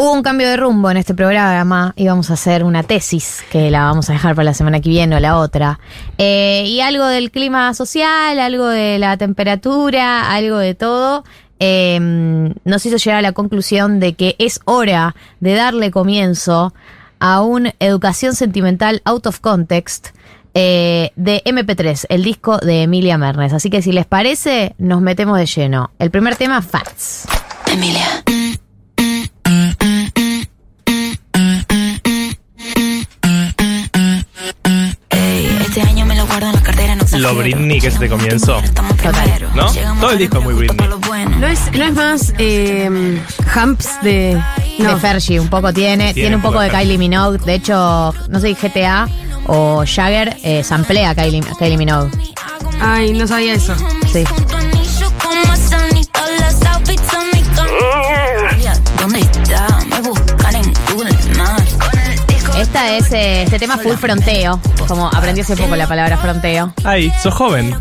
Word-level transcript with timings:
Hubo 0.00 0.14
un 0.14 0.22
cambio 0.22 0.48
de 0.48 0.56
rumbo 0.56 0.90
en 0.90 0.96
este 0.96 1.12
programa. 1.12 1.92
Íbamos 1.94 2.30
a 2.30 2.32
hacer 2.32 2.64
una 2.64 2.82
tesis 2.82 3.44
que 3.52 3.70
la 3.70 3.84
vamos 3.84 4.08
a 4.08 4.14
dejar 4.14 4.34
para 4.34 4.44
la 4.46 4.54
semana 4.54 4.80
que 4.80 4.88
viene 4.88 5.14
o 5.14 5.20
la 5.20 5.36
otra. 5.36 5.78
Eh, 6.16 6.64
y 6.68 6.80
algo 6.80 7.04
del 7.04 7.30
clima 7.30 7.74
social, 7.74 8.40
algo 8.40 8.66
de 8.66 8.98
la 8.98 9.18
temperatura, 9.18 10.32
algo 10.32 10.56
de 10.56 10.74
todo. 10.74 11.22
eh, 11.58 11.98
nos 12.64 12.86
hizo 12.86 12.96
llegar 12.96 13.18
a 13.18 13.20
la 13.20 13.32
conclusión 13.32 14.00
de 14.00 14.14
que 14.14 14.36
es 14.38 14.60
hora 14.64 15.14
de 15.40 15.52
darle 15.52 15.90
comienzo 15.90 16.72
a 17.18 17.42
una 17.42 17.74
educación 17.78 18.34
sentimental 18.34 19.02
out 19.04 19.26
of 19.26 19.40
context 19.40 20.16
eh, 20.54 21.10
de 21.16 21.42
MP3, 21.44 22.06
el 22.08 22.24
disco 22.24 22.56
de 22.56 22.84
Emilia 22.84 23.18
Mernes. 23.18 23.52
Así 23.52 23.68
que 23.68 23.82
si 23.82 23.92
les 23.92 24.06
parece, 24.06 24.74
nos 24.78 25.02
metemos 25.02 25.36
de 25.36 25.44
lleno. 25.44 25.90
El 25.98 26.10
primer 26.10 26.36
tema, 26.36 26.62
Facts. 26.62 27.26
Emilia. 27.70 28.24
Lo. 37.20 37.34
Britney 37.34 37.80
que 37.80 37.88
es 37.88 37.98
de 37.98 38.08
comienzo. 38.08 38.58
Estamos 38.58 38.96
primero. 38.96 39.50
¿No? 39.54 39.66
Todo 40.00 40.10
el 40.10 40.18
disco 40.18 40.38
es 40.38 40.44
muy 40.44 40.54
Britney. 40.54 40.88
No 41.38 41.46
es, 41.46 41.72
no 41.72 41.84
es 41.84 41.94
más 41.94 42.34
eh, 42.38 43.20
Humps 43.54 44.02
de. 44.02 44.40
No. 44.78 44.94
De 44.94 45.00
Fergie, 45.00 45.40
un 45.40 45.48
poco 45.48 45.72
tiene. 45.72 46.14
Tiene, 46.14 46.36
un 46.36 46.42
poco 46.42 46.60
de 46.60 46.70
Kylie 46.70 46.98
Minogue. 46.98 47.38
De 47.38 47.54
hecho, 47.54 48.14
no 48.28 48.40
sé 48.40 48.54
si 48.54 48.54
GTA 48.54 49.08
o 49.46 49.84
Jagger 49.86 50.36
eh, 50.42 50.62
samplea 50.64 51.10
a 51.10 51.14
Kylie, 51.14 51.42
Kylie 51.58 51.76
Minogue. 51.76 52.10
Ay, 52.80 53.12
no 53.12 53.26
sabía 53.26 53.54
eso. 53.54 53.74
Sí. 54.10 54.24
Esta 62.80 62.96
es 62.96 63.12
eh, 63.12 63.42
este 63.42 63.58
tema 63.58 63.76
full 63.76 63.96
fronteo. 63.96 64.58
Como 64.88 65.08
aprendí 65.08 65.42
hace 65.42 65.54
poco 65.54 65.76
la 65.76 65.86
palabra 65.86 66.16
fronteo. 66.16 66.72
Ay, 66.82 67.12
sos 67.22 67.34
joven. 67.34 67.76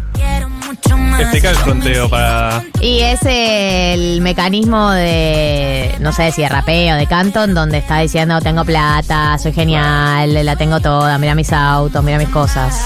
Explica 1.17 1.51
el 1.51 1.55
fronteo 1.55 2.09
para. 2.09 2.65
Y 2.81 2.99
es 2.99 3.21
el 3.23 4.19
mecanismo 4.19 4.91
de, 4.91 5.95
no 6.01 6.11
sé 6.11 6.33
si 6.33 6.41
de 6.41 6.49
rapeo, 6.49 6.97
de 6.97 7.07
canto, 7.07 7.45
en 7.45 7.53
donde 7.53 7.77
está 7.77 7.99
diciendo 7.99 8.41
tengo 8.41 8.65
plata, 8.65 9.37
soy 9.37 9.53
genial, 9.53 10.33
la 10.45 10.57
tengo 10.57 10.81
toda, 10.81 11.17
mira 11.17 11.33
mis 11.33 11.53
autos, 11.53 12.03
mira 12.03 12.17
mis 12.17 12.29
cosas. 12.29 12.77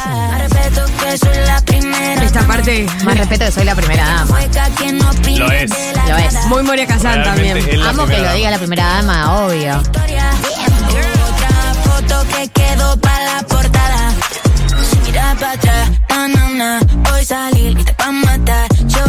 Esta 2.21 2.41
parte. 2.45 2.85
Más 3.05 3.17
respeto 3.17 3.45
que 3.45 3.51
soy 3.51 3.65
la 3.65 3.73
primera 3.73 4.05
dama. 4.05 4.39
Lo 5.35 5.51
es. 5.51 5.71
Lo 6.07 6.17
es. 6.17 6.45
Muy 6.45 6.61
Moria 6.61 6.85
Realmente 6.85 7.23
también. 7.23 7.81
Amo 7.81 8.05
que 8.05 8.19
lo 8.19 8.33
diga 8.33 8.51
la 8.51 8.59
primera 8.59 8.85
dama, 8.85 9.45
obvio. 9.45 9.81
Foto 12.03 12.27
que 12.27 12.47
quedó 12.49 12.97
para 12.97 13.35
la 13.35 13.43
portada. 13.43 14.13
Mira 15.05 15.35
para 15.39 15.51
atrás, 15.53 15.91
na, 16.09 16.27
na, 16.27 16.49
na. 16.49 16.79
Hoy 17.13 17.25
salir 17.25 17.77
y 17.77 17.83
te 17.83 17.93
va 17.99 18.05
a 18.05 18.11
matar. 18.11 18.69
Yo, 18.87 19.03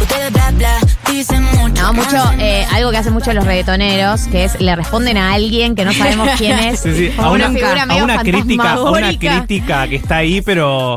ustedes 0.00 0.32
bla 0.32 0.50
bla, 0.52 0.78
dicen 1.10 1.44
mucho. 1.44 1.82
No, 1.82 1.92
mucho, 1.92 2.16
eh, 2.38 2.66
algo 2.72 2.90
que 2.90 2.98
hacen 2.98 3.12
mucho 3.12 3.32
los 3.32 3.44
reggaetoneros, 3.44 4.26
que 4.28 4.44
es 4.44 4.60
le 4.60 4.74
responden 4.74 5.16
a 5.16 5.32
alguien 5.32 5.74
que 5.74 5.84
no 5.84 5.92
sabemos 5.92 6.28
quién 6.38 6.58
es. 6.58 6.80
Sí, 6.80 6.94
sí, 6.94 7.12
a 7.18 7.30
una, 7.30 7.50
figura 7.50 7.82
a 7.82 7.86
medio 7.86 8.04
una 8.04 8.18
crítica, 8.18 8.72
a 8.72 8.90
una 8.90 9.18
crítica 9.18 9.88
que 9.88 9.96
está 9.96 10.16
ahí, 10.18 10.40
pero 10.40 10.96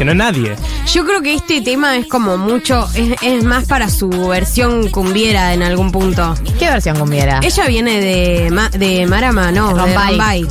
que 0.00 0.04
no 0.06 0.12
es 0.12 0.16
nadie. 0.16 0.56
Yo 0.94 1.04
creo 1.04 1.20
que 1.20 1.34
este 1.34 1.60
tema 1.60 1.94
es 1.98 2.06
como 2.06 2.38
mucho. 2.38 2.88
Es, 2.94 3.16
es 3.20 3.44
más 3.44 3.66
para 3.66 3.90
su 3.90 4.08
versión 4.28 4.88
cumbiera 4.88 5.52
en 5.52 5.62
algún 5.62 5.92
punto. 5.92 6.34
¿Qué 6.58 6.70
versión 6.70 6.98
cumbiera? 6.98 7.40
Ella 7.42 7.66
viene 7.66 8.00
de, 8.00 8.50
Ma- 8.50 8.70
de 8.70 9.06
Marama, 9.06 9.52
no, 9.52 9.74
de 9.74 9.80
Rombay. 9.82 10.08
Rombay. 10.16 10.46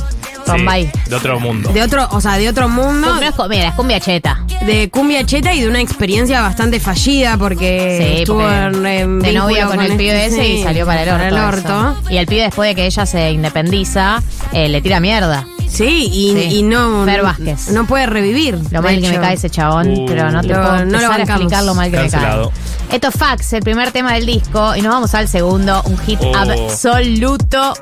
Bombay. 0.46 0.84
Sí, 1.04 1.10
de 1.10 1.16
otro 1.16 1.40
mundo. 1.40 1.70
De 1.72 1.82
otro, 1.82 2.06
o 2.12 2.20
sea, 2.20 2.38
de 2.38 2.48
otro 2.48 2.68
mundo. 2.68 3.12
No 3.16 3.20
es 3.20 3.32
cumbia, 3.32 3.68
es 3.68 3.74
cumbia 3.74 3.98
cheta. 3.98 4.44
de 4.64 4.88
cumbia 4.88 5.26
cheta 5.26 5.52
y 5.52 5.62
de 5.62 5.68
una 5.68 5.80
experiencia 5.80 6.40
bastante 6.42 6.78
fallida 6.78 7.36
porque 7.36 7.98
Sí, 8.00 8.20
estuvo 8.20 8.38
porque 8.38 8.54
en, 8.56 8.86
en 8.86 9.18
de 9.18 9.30
vínculo 9.30 9.48
novio 9.50 9.66
con, 9.68 9.80
el 9.80 9.86
este- 9.86 9.98
pibe 9.98 10.26
ese 10.26 10.46
y 10.48 10.62
salió 10.62 10.86
para 10.86 11.02
el 11.02 11.34
orto. 11.34 11.58
eso. 11.58 11.96
Y 12.08 12.18
el 12.18 12.26
pibe 12.28 12.42
después 12.42 12.68
de 12.70 12.76
que 12.76 12.86
ella 12.86 13.04
se 13.04 13.32
independiza, 13.32 14.22
eh, 14.52 14.68
le 14.68 14.80
tira 14.80 15.00
mierda. 15.00 15.44
Sí, 15.70 16.08
y, 16.12 16.32
Sí. 16.32 16.56
y 16.58 16.62
no. 16.62 17.04
Fer 17.04 17.22
Vázquez. 17.22 17.68
No 17.70 17.86
puede 17.86 18.06
revivir. 18.06 18.54
Lo 18.56 18.68
de 18.68 18.80
mal 18.80 18.94
que 18.96 19.00
me 19.02 19.08
hecho. 19.10 19.20
cae 19.20 19.34
ese 19.34 19.50
chabón, 19.50 19.88
Uh. 19.90 20.06
pero 20.06 20.30
no 20.30 20.40
te 20.42 20.48
Lo- 20.48 20.54
puedo 20.54 20.72
no 20.72 20.78
lo 20.78 20.82
empezar 20.84 21.04
a 21.04 21.08
bancamos. 21.18 21.30
explicar 21.42 21.64
lo 21.64 21.74
mal 21.74 21.90
que 21.90 21.96
Cancelado. 21.96 22.50
me 22.50 22.50
cae. 22.88 22.96
Esto 22.96 23.08
es 23.08 23.14
Fax, 23.14 23.52
el 23.52 23.62
primer 23.62 23.92
tema 23.92 24.14
del 24.14 24.26
disco, 24.26 24.74
y 24.74 24.82
nos 24.82 24.92
vamos 24.92 25.14
al 25.14 25.28
segundo, 25.28 25.80
un 25.84 25.96
hit 25.98 26.18
Oh. 26.22 26.32
absoluto. 26.36 27.74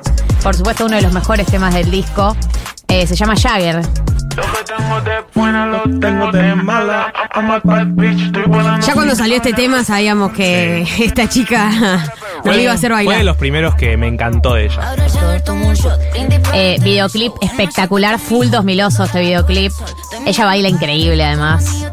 Por 0.43 0.55
supuesto, 0.55 0.85
uno 0.85 0.95
de 0.95 1.01
los 1.01 1.11
mejores 1.13 1.47
temas 1.47 1.73
del 1.73 1.89
disco. 1.91 2.35
Eh, 2.89 3.07
se 3.07 3.15
llama 3.15 3.35
Jagger. 3.35 3.81
Ya 8.81 8.93
cuando 8.93 9.15
salió 9.15 9.37
este 9.37 9.53
tema 9.53 9.83
sabíamos 9.83 10.31
que 10.31 10.81
esta 10.99 11.27
chica 11.27 11.69
nos 12.45 12.57
iba 12.57 12.71
a 12.71 12.75
hacer 12.75 12.91
fue 12.91 12.99
de 13.01 13.05
bailar. 13.07 13.25
los 13.25 13.37
primeros 13.37 13.75
que 13.75 13.97
me 13.97 14.07
encantó 14.07 14.53
de 14.53 14.65
ella. 14.65 14.95
Eh, 16.53 16.77
videoclip 16.81 17.33
espectacular, 17.41 18.19
full 18.19 18.47
2000 18.47 18.79
este 18.79 19.19
videoclip. 19.19 19.71
Ella 20.25 20.45
baila 20.45 20.69
increíble 20.69 21.23
además. 21.23 21.85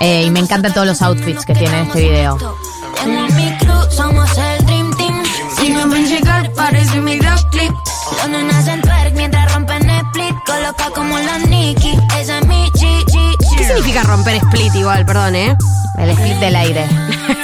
Eh, 0.00 0.24
y 0.26 0.30
me 0.30 0.40
encantan 0.40 0.72
todos 0.72 0.86
los 0.86 1.02
outfits 1.02 1.44
que 1.44 1.54
tiene 1.54 1.82
este 1.82 2.00
video. 2.00 2.38
En 3.04 3.36
mi 3.36 3.56
crew 3.58 3.90
somos 3.90 4.30
el 4.36 4.66
Dream 4.66 4.96
Team. 4.96 5.22
Si 5.56 5.70
no 5.70 5.88
ven 5.88 6.06
llegar, 6.06 6.52
parece 6.52 6.98
un 6.98 7.04
videoclip. 7.04 7.72
Los 8.18 8.28
nenas 8.28 8.66
en 8.66 8.80
twerk 8.82 9.14
mientras 9.14 9.54
rompen 9.54 9.87
como 10.94 11.18
la 11.18 11.38
Nicki. 11.38 11.96
Esa 12.18 12.38
es 12.38 12.46
mi 12.46 12.70
G, 12.72 13.04
G, 13.04 13.36
¿Qué 13.56 13.64
significa 13.64 14.02
romper 14.02 14.36
split 14.36 14.74
igual? 14.74 15.04
Perdón, 15.04 15.34
¿eh? 15.34 15.56
El 15.98 16.10
split 16.10 16.36
del 16.38 16.56
aire. 16.56 16.86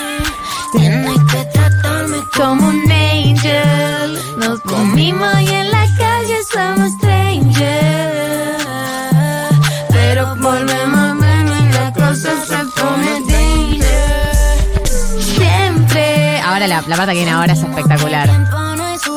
Tienes 0.72 1.19
que 1.31 1.44
tratarme 1.47 2.19
como 2.37 2.69
un 2.69 2.91
angel. 2.91 4.19
Nos 4.38 4.60
comimos 4.60 5.41
y 5.41 5.48
en 5.48 5.70
la 5.70 5.87
calle 5.97 6.37
somos 6.53 6.93
strangers. 6.94 8.66
Pero 9.91 10.34
volvemos 10.37 10.98
a 10.98 11.14
vernos 11.14 11.60
y 11.60 11.72
la 11.72 11.93
cosa 11.93 12.31
se 12.47 12.56
pone 12.81 13.20
danger. 13.32 14.34
Siempre. 15.20 16.41
Ahora 16.41 16.66
la, 16.66 16.82
la 16.87 16.97
parte 16.97 17.12
que 17.12 17.19
viene 17.19 17.32
ahora 17.32 17.53
es 17.53 17.60
espectacular. 17.60 18.31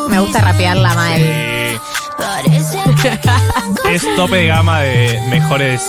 Me 0.10 0.20
gusta 0.20 0.42
rapearla 0.42 0.94
mal. 0.94 1.22
Es 3.92 4.16
tope 4.16 4.36
de 4.38 4.48
gama 4.48 4.82
de 4.82 5.20
mejores 5.30 5.82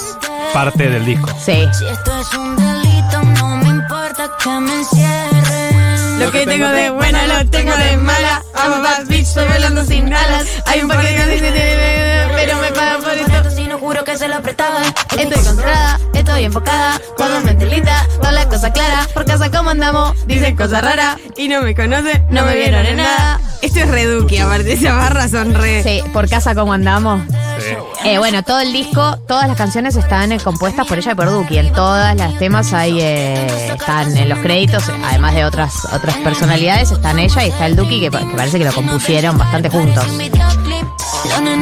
partes 0.52 0.90
del 0.92 1.04
disco. 1.04 1.28
Sí. 1.44 1.66
si 1.78 1.86
esto 1.86 2.20
es 2.20 2.34
un 2.34 2.56
delito, 2.56 3.22
no 3.40 3.56
me 3.56 3.68
importa 3.68 4.30
que 4.42 4.50
me 4.50 4.74
encierren. 4.74 6.20
Lo 6.20 6.30
que 6.32 6.46
tengo 6.46 6.68
de 6.68 6.90
buena 6.90 7.26
lo 7.26 7.48
tengo 7.50 7.76
de 7.76 7.96
mala. 7.96 8.42
I'm 8.54 8.72
a 8.72 8.78
bad 8.80 9.06
bitch, 9.06 9.20
estoy 9.28 9.46
bailando 9.48 9.84
sin 9.84 10.12
alas. 10.12 10.46
Hay 10.66 10.80
un 10.80 10.88
par 10.88 11.02
de 11.02 11.14
canciones 11.14 11.42
de- 11.54 12.28
pero 12.36 12.58
me 12.58 12.70
pagan 12.72 13.02
por 13.02 13.12
esto. 13.12 13.47
No 13.68 13.78
juro 13.78 14.02
que 14.02 14.16
se 14.16 14.28
lo 14.28 14.40
prestaba. 14.40 14.80
Estoy 15.10 15.30
concentrada, 15.30 16.00
estoy 16.14 16.44
enfocada, 16.44 16.98
cuando 17.18 17.40
me 17.42 17.66
lista, 17.66 18.06
toda 18.16 18.32
la 18.32 18.48
cosa 18.48 18.72
clara, 18.72 19.06
por 19.12 19.26
casa 19.26 19.50
como 19.50 19.68
andamos, 19.68 20.26
dicen 20.26 20.56
cosas 20.56 20.82
raras. 20.82 21.18
Y 21.36 21.48
no 21.48 21.60
me 21.60 21.74
conoce, 21.74 22.22
no 22.30 22.46
me 22.46 22.54
vieron 22.54 22.86
en 22.86 22.96
nada. 22.96 23.38
Esto 23.60 23.80
es 23.80 23.88
reduque, 23.88 24.40
aparte, 24.40 24.72
esas 24.72 24.94
barras 24.96 25.32
son 25.32 25.52
re. 25.52 25.82
Sí, 25.82 26.02
por 26.14 26.30
casa 26.30 26.54
como 26.54 26.72
andamos. 26.72 27.20
Sí. 27.58 28.08
Eh, 28.08 28.18
bueno, 28.18 28.42
todo 28.42 28.60
el 28.60 28.72
disco, 28.72 29.18
todas 29.26 29.48
las 29.48 29.58
canciones 29.58 29.96
están 29.96 30.32
eh, 30.32 30.40
compuestas 30.40 30.86
por 30.86 30.96
ella 30.96 31.12
y 31.12 31.14
por 31.14 31.30
Duki. 31.30 31.58
En 31.58 31.72
todas 31.74 32.16
las 32.16 32.38
temas 32.38 32.72
ahí 32.72 33.00
eh, 33.02 33.74
están 33.74 34.16
en 34.16 34.30
los 34.30 34.38
créditos, 34.38 34.84
además 35.04 35.34
de 35.34 35.44
otras 35.44 35.84
otras 35.92 36.16
personalidades, 36.18 36.90
están 36.90 37.18
ella 37.18 37.44
y 37.44 37.50
está 37.50 37.66
el 37.66 37.76
Duki, 37.76 38.00
que, 38.00 38.10
que 38.10 38.34
parece 38.34 38.58
que 38.58 38.64
lo 38.64 38.72
compusieron 38.72 39.36
bastante 39.36 39.68
juntos. 39.68 40.06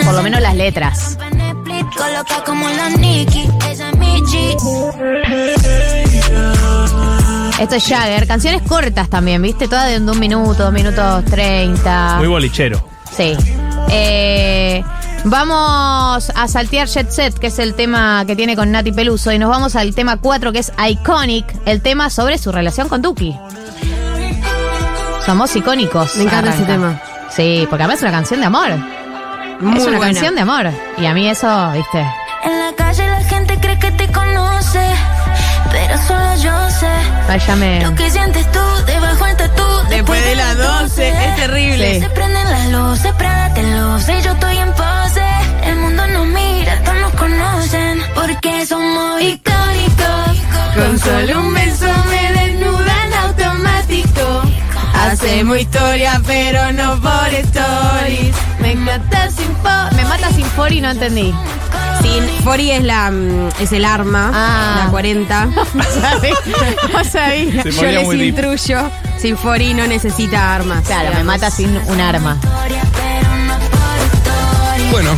Por 0.04 0.14
lo 0.14 0.22
menos 0.22 0.40
las 0.40 0.54
letras. 0.54 1.18
Coloca 1.96 2.44
como 2.44 2.68
la 2.68 2.90
Nicki. 2.90 3.48
Esa 3.70 3.88
es 3.90 3.96
mi 3.96 4.20
G. 4.22 4.56
Esto 7.58 7.74
es 7.74 7.88
Jagger, 7.88 8.26
canciones 8.26 8.62
cortas 8.62 9.08
también, 9.08 9.40
¿viste? 9.40 9.66
Todas 9.66 9.88
de 9.88 9.98
un 9.98 10.18
minuto, 10.20 10.64
dos 10.64 10.72
minutos 10.72 11.24
treinta. 11.24 12.16
Muy 12.18 12.28
bolichero. 12.28 12.86
Sí. 13.16 13.34
Eh, 13.88 14.84
vamos 15.24 16.30
a 16.34 16.48
saltear 16.48 16.86
Jet 16.86 17.10
Set, 17.10 17.38
que 17.38 17.46
es 17.46 17.58
el 17.58 17.74
tema 17.74 18.24
que 18.26 18.36
tiene 18.36 18.56
con 18.56 18.70
Nati 18.70 18.92
Peluso, 18.92 19.32
y 19.32 19.38
nos 19.38 19.48
vamos 19.48 19.74
al 19.74 19.94
tema 19.94 20.18
4, 20.18 20.52
que 20.52 20.58
es 20.58 20.72
Iconic, 20.86 21.46
el 21.64 21.80
tema 21.80 22.10
sobre 22.10 22.36
su 22.36 22.52
relación 22.52 22.88
con 22.88 23.00
Duki. 23.00 23.34
Somos 25.24 25.56
icónicos. 25.56 26.16
Me 26.16 26.24
encanta 26.24 26.54
ese 26.54 26.64
tema. 26.64 27.00
Sí, 27.30 27.66
porque 27.68 27.82
además 27.84 27.96
es 27.98 28.02
una 28.02 28.12
canción 28.12 28.40
de 28.40 28.46
amor. 28.46 28.95
Muy 29.60 29.78
es 29.78 29.86
una 29.86 29.96
buena. 29.98 30.12
canción 30.12 30.34
de 30.34 30.40
amor. 30.42 30.70
Y 30.98 31.06
a 31.06 31.14
mí 31.14 31.28
eso, 31.28 31.70
viste. 31.72 31.98
En 32.44 32.58
la 32.58 32.72
calle 32.76 33.06
la 33.06 33.20
gente 33.24 33.58
cree 33.60 33.78
que 33.78 33.90
te 33.92 34.08
conoce. 34.12 34.84
Pero 35.70 35.98
solo 36.06 36.34
yo 36.36 36.70
sé. 36.70 36.88
Ay, 37.28 37.40
ya 37.46 37.56
me. 37.56 37.80
Lo 37.82 37.94
que 37.94 38.10
sientes 38.10 38.50
tú 38.52 38.60
debajo 38.86 39.24
del 39.24 39.36
tatú. 39.36 39.62
Después 39.90 40.24
de 40.24 40.34
las 40.36 40.56
12, 40.56 41.08
es 41.08 41.36
terrible. 41.36 41.94
Sí. 41.94 42.00
Se 42.00 42.10
prenden 42.10 42.36
Prada, 43.18 43.54
te 43.54 43.62
lo 43.62 43.98
sé, 44.00 44.20
yo 44.22 44.32
estoy 44.32 44.56
en 44.58 44.72
pose. 44.72 45.24
El 45.64 45.76
mundo 45.76 46.06
nos 46.08 46.26
mira, 46.26 46.82
todos 46.82 46.98
nos 47.00 47.12
conocen, 47.14 48.02
porque 48.14 48.66
somos 48.66 49.20
icónicos. 49.22 50.36
Con 50.74 50.98
solo 50.98 51.40
un 51.40 51.54
beso 51.54 51.86
me 52.10 52.32
desnudan 52.40 53.14
automático. 53.24 54.35
Hacemos 55.02 55.58
historia, 55.58 56.20
pero 56.26 56.72
no 56.72 57.00
por 57.00 57.28
stories. 57.32 58.34
Me 58.60 58.72
encanta 58.72 59.30
sin 59.30 59.48
po- 59.56 59.94
Me 59.96 60.04
mata 60.04 60.30
sin 60.30 60.44
fori, 60.46 60.80
no 60.80 60.90
entendí. 60.90 61.32
Sí, 62.02 62.20
Fori 62.44 62.70
es 62.70 62.84
la 62.84 63.10
mm, 63.10 63.48
es 63.60 63.72
el 63.72 63.84
arma, 63.84 64.30
Ah. 64.34 64.82
la 64.84 64.90
40. 64.90 65.46
No 65.74 65.82
sabía. 65.84 66.34
No 66.92 67.04
sabía. 67.04 67.62
Se 67.62 67.70
Yo 67.72 67.76
ponía 67.78 67.92
les 67.92 68.04
muy 68.04 68.16
deep. 68.18 68.28
intruyo. 68.28 68.90
Sin 69.18 69.36
Fori 69.36 69.74
no 69.74 69.86
necesita 69.86 70.54
armas. 70.54 70.84
Claro, 70.86 71.10
me 71.14 71.24
mata 71.24 71.50
sin 71.50 71.76
un 71.88 72.00
arma. 72.00 72.36
Bueno, 74.92 75.10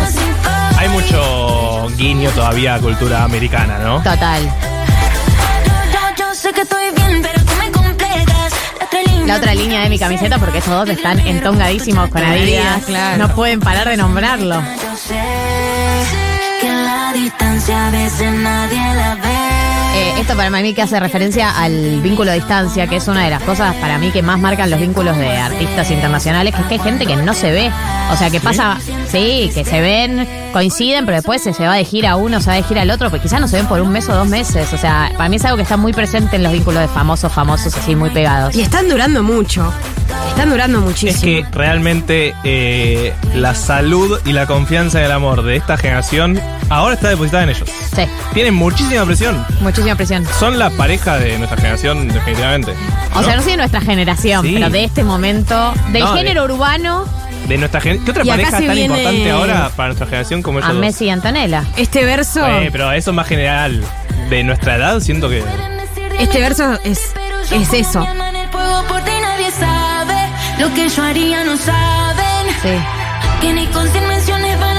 hay 0.78 0.88
mucho 0.88 1.88
guiño 1.96 2.30
todavía 2.30 2.74
a 2.76 2.80
cultura 2.80 3.24
americana, 3.24 3.78
¿no? 3.78 3.96
Total. 4.02 4.42
La 9.26 9.36
otra 9.36 9.54
línea, 9.54 9.82
de 9.82 9.88
mi 9.88 9.98
camiseta, 9.98 10.38
porque 10.38 10.58
esos 10.58 10.72
dos 10.72 10.88
están 10.88 11.18
entongadísimos 11.20 12.08
con 12.10 12.22
Adidas. 12.22 12.84
claro. 12.84 13.26
No 13.26 13.34
pueden 13.34 13.60
parar 13.60 13.88
de 13.88 13.96
nombrarlo. 13.96 14.60
Yo 14.60 14.96
sé 14.96 15.14
que 16.60 16.68
en 16.68 16.84
la 16.84 17.12
distancia 17.12 17.88
a 17.88 17.90
veces 17.90 18.32
nadie 18.32 18.94
la 18.94 19.14
ve. 19.16 19.46
Eh, 19.96 20.20
esto 20.20 20.36
para 20.36 20.50
mí 20.50 20.74
que 20.74 20.82
hace 20.82 21.00
referencia 21.00 21.50
al 21.50 22.00
vínculo 22.02 22.30
a 22.30 22.34
distancia, 22.34 22.86
que 22.86 22.96
es 22.96 23.08
una 23.08 23.24
de 23.24 23.30
las 23.30 23.42
cosas 23.42 23.74
para 23.76 23.98
mí 23.98 24.10
que 24.10 24.22
más 24.22 24.38
marcan 24.38 24.70
los 24.70 24.78
vínculos 24.78 25.16
de 25.16 25.36
artistas 25.38 25.90
internacionales, 25.90 26.54
que 26.54 26.60
es 26.60 26.66
que 26.68 26.74
hay 26.74 26.80
gente 26.80 27.06
que 27.06 27.16
no 27.16 27.34
se 27.34 27.50
ve. 27.50 27.70
O 28.12 28.16
sea, 28.16 28.30
que 28.30 28.38
pasa, 28.40 28.78
sí, 29.10 29.50
que 29.54 29.64
se 29.64 29.80
ven, 29.80 30.28
coinciden, 30.52 31.04
pero 31.06 31.16
después 31.16 31.42
se, 31.42 31.52
se 31.52 31.66
va 31.66 31.74
de 31.74 31.84
gira 31.84 32.16
uno, 32.16 32.40
se 32.40 32.50
va 32.50 32.56
de 32.56 32.62
gira 32.62 32.82
el 32.82 32.90
otro, 32.90 33.10
pues 33.10 33.22
quizás 33.22 33.40
no 33.40 33.48
se 33.48 33.56
ven 33.56 33.66
por 33.66 33.80
un 33.80 33.90
mes 33.90 34.08
o 34.08 34.14
dos 34.14 34.26
meses. 34.28 34.72
O 34.72 34.78
sea, 34.78 35.10
para 35.16 35.28
mí 35.28 35.36
es 35.36 35.44
algo 35.44 35.56
que 35.56 35.62
está 35.62 35.76
muy 35.76 35.92
presente 35.92 36.36
en 36.36 36.42
los 36.42 36.52
vínculos 36.52 36.80
de 36.80 36.88
famosos, 36.88 37.32
famosos, 37.32 37.74
así 37.76 37.94
muy 37.96 38.10
pegados. 38.10 38.54
Y 38.54 38.60
están 38.62 38.88
durando 38.88 39.22
mucho. 39.22 39.72
Están 40.28 40.50
durando 40.50 40.78
Es 40.80 40.84
muchísimo. 40.84 41.20
que 41.22 41.46
realmente 41.56 42.34
eh, 42.44 43.14
la 43.34 43.54
salud 43.54 44.20
y 44.26 44.32
la 44.32 44.46
confianza 44.46 44.98
en 44.98 45.06
el 45.06 45.12
amor 45.12 45.42
de 45.42 45.56
esta 45.56 45.76
generación 45.78 46.38
ahora 46.68 46.94
está 46.94 47.08
depositada 47.08 47.44
en 47.44 47.50
ellos. 47.50 47.68
Sí, 47.94 48.02
Tienen 48.34 48.54
muchísima 48.54 49.04
presión. 49.06 49.44
muchísima 49.60 49.94
presión. 49.94 50.26
Son 50.38 50.58
la 50.58 50.68
pareja 50.70 51.16
de 51.18 51.38
nuestra 51.38 51.56
generación, 51.56 52.08
definitivamente. 52.08 52.74
O 53.14 53.22
sea, 53.22 53.36
no 53.36 53.42
sé 53.42 53.50
de 53.52 53.56
nuestra 53.56 53.80
generación, 53.80 54.44
Sí. 54.44 54.52
pero 54.54 54.68
de 54.68 54.84
este 54.84 55.04
momento, 55.04 55.72
del 55.92 56.02
No, 56.02 56.12
de- 56.12 56.18
género 56.20 56.44
urbano, 56.44 57.04
De 57.46 57.58
nuestra 57.58 57.80
¿Qué 57.80 58.00
otra 58.08 58.24
Y 58.24 58.28
pareja 58.28 58.50
tan 58.60 58.78
importante 58.78 59.30
ahora 59.30 59.70
para 59.76 59.88
nuestra 59.88 60.06
generación 60.06 60.42
como 60.42 60.58
ellos 60.58 60.70
a 60.70 60.72
dos? 60.72 60.80
Messi 60.80 61.04
y 61.06 61.10
Antonella. 61.10 61.64
Este 61.76 62.04
verso, 62.04 62.46
Eh, 62.46 62.70
pero 62.72 62.90
eso 62.92 63.12
más 63.12 63.26
general. 63.26 63.82
De 64.30 64.42
nuestra 64.42 64.76
edad, 64.76 64.98
siento 65.00 65.28
que. 65.28 65.42
este 66.18 66.40
verso 66.40 66.78
es, 66.84 67.12
es 67.52 67.72
eso. 67.72 68.06
Lo 70.58 70.72
que 70.74 70.88
yo 70.88 71.02
haría 71.02 71.44
no 71.44 71.56
saben. 71.58 72.46
Sí. 72.62 72.70
Que 73.40 73.52
ni 73.52 73.66
con 73.66 73.84
menciones 74.08 74.58
van 74.58 74.75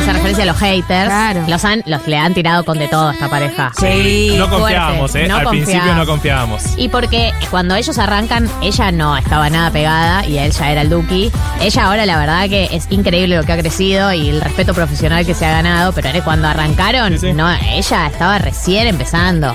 Hace 0.00 0.12
referencia 0.12 0.44
a 0.44 0.46
los 0.46 0.56
haters. 0.58 1.08
Claro. 1.08 1.44
Los, 1.48 1.64
han, 1.64 1.82
los 1.86 2.06
le 2.06 2.16
han 2.16 2.34
tirado 2.34 2.64
con 2.64 2.78
de 2.78 2.88
todo 2.88 3.08
a 3.10 3.12
esta 3.12 3.28
pareja. 3.28 3.70
Sí. 3.78 4.34
no 4.38 4.48
confiábamos, 4.48 5.14
¿eh? 5.14 5.26
No 5.28 5.36
Al 5.36 5.48
principio 5.48 5.94
no 5.94 6.06
confiábamos. 6.06 6.62
Y 6.76 6.88
porque 6.88 7.32
cuando 7.50 7.74
ellos 7.74 7.98
arrancan, 7.98 8.48
ella 8.62 8.92
no 8.92 9.16
estaba 9.16 9.50
nada 9.50 9.70
pegada 9.70 10.26
y 10.26 10.38
él 10.38 10.52
ya 10.52 10.70
era 10.70 10.82
el 10.82 10.90
Duki. 10.90 11.30
Ella 11.60 11.84
ahora 11.86 12.06
la 12.06 12.18
verdad 12.18 12.48
que 12.48 12.68
es 12.72 12.86
increíble 12.90 13.36
lo 13.36 13.44
que 13.44 13.52
ha 13.52 13.58
crecido 13.58 14.12
y 14.12 14.28
el 14.30 14.40
respeto 14.40 14.74
profesional 14.74 15.24
que 15.26 15.34
se 15.34 15.44
ha 15.46 15.50
ganado, 15.50 15.92
pero 15.92 16.10
cuando 16.24 16.48
arrancaron, 16.48 17.12
Sí, 17.12 17.28
sí. 17.28 17.32
no, 17.32 17.50
ella 17.50 18.06
estaba 18.06 18.38
recién 18.38 18.86
empezando. 18.86 19.54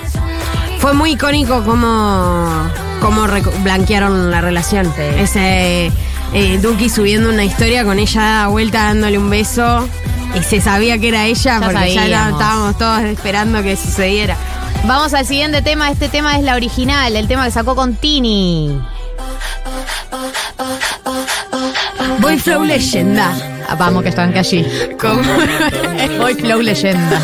Fue 0.80 0.94
muy 0.94 1.12
icónico 1.14 1.64
cómo, 1.64 2.70
cómo 3.02 3.24
blanquearon 3.64 4.30
la 4.32 4.42
relación. 4.42 4.86
Sí. 4.96 5.02
Ese 5.18 5.92
eh, 6.34 6.60
Duki 6.62 6.90
subiendo 6.90 7.30
una 7.30 7.44
historia 7.44 7.84
con 7.84 7.98
ella 8.00 8.44
a 8.44 8.48
vuelta 8.48 8.84
dándole 8.84 9.18
un 9.18 9.30
beso. 9.30 9.88
Y 10.40 10.44
se 10.44 10.60
sabía 10.62 10.98
que 10.98 11.08
era 11.10 11.26
ella 11.26 11.60
Ya 11.60 11.62
porque 11.62 11.94
ya 11.94 12.02
sabíamos. 12.02 12.42
estábamos 12.42 12.78
todos 12.78 13.02
esperando 13.04 13.64
que 13.64 13.76
sucediera. 13.76 14.36
Vamos 14.86 15.14
al 15.14 15.26
siguiente 15.26 15.62
tema, 15.62 15.90
este 15.90 16.10
tema 16.10 16.38
es 16.38 16.44
la 16.44 16.56
original, 16.56 17.16
el 17.16 17.28
tema 17.28 17.46
que 17.46 17.52
sacó 17.52 17.76
con 17.76 17.96
Tini. 17.96 18.80
Boy 22.20 22.38
Flow 22.40 22.64
Leyenda. 22.64 23.34
Ah, 23.68 23.76
Vamos 23.76 24.04
que 24.04 24.10
están 24.10 24.32
que 24.34 24.40
allí. 24.40 24.66
Hoy 26.22 26.36
Flow 26.36 26.62
Leyenda. 26.62 27.22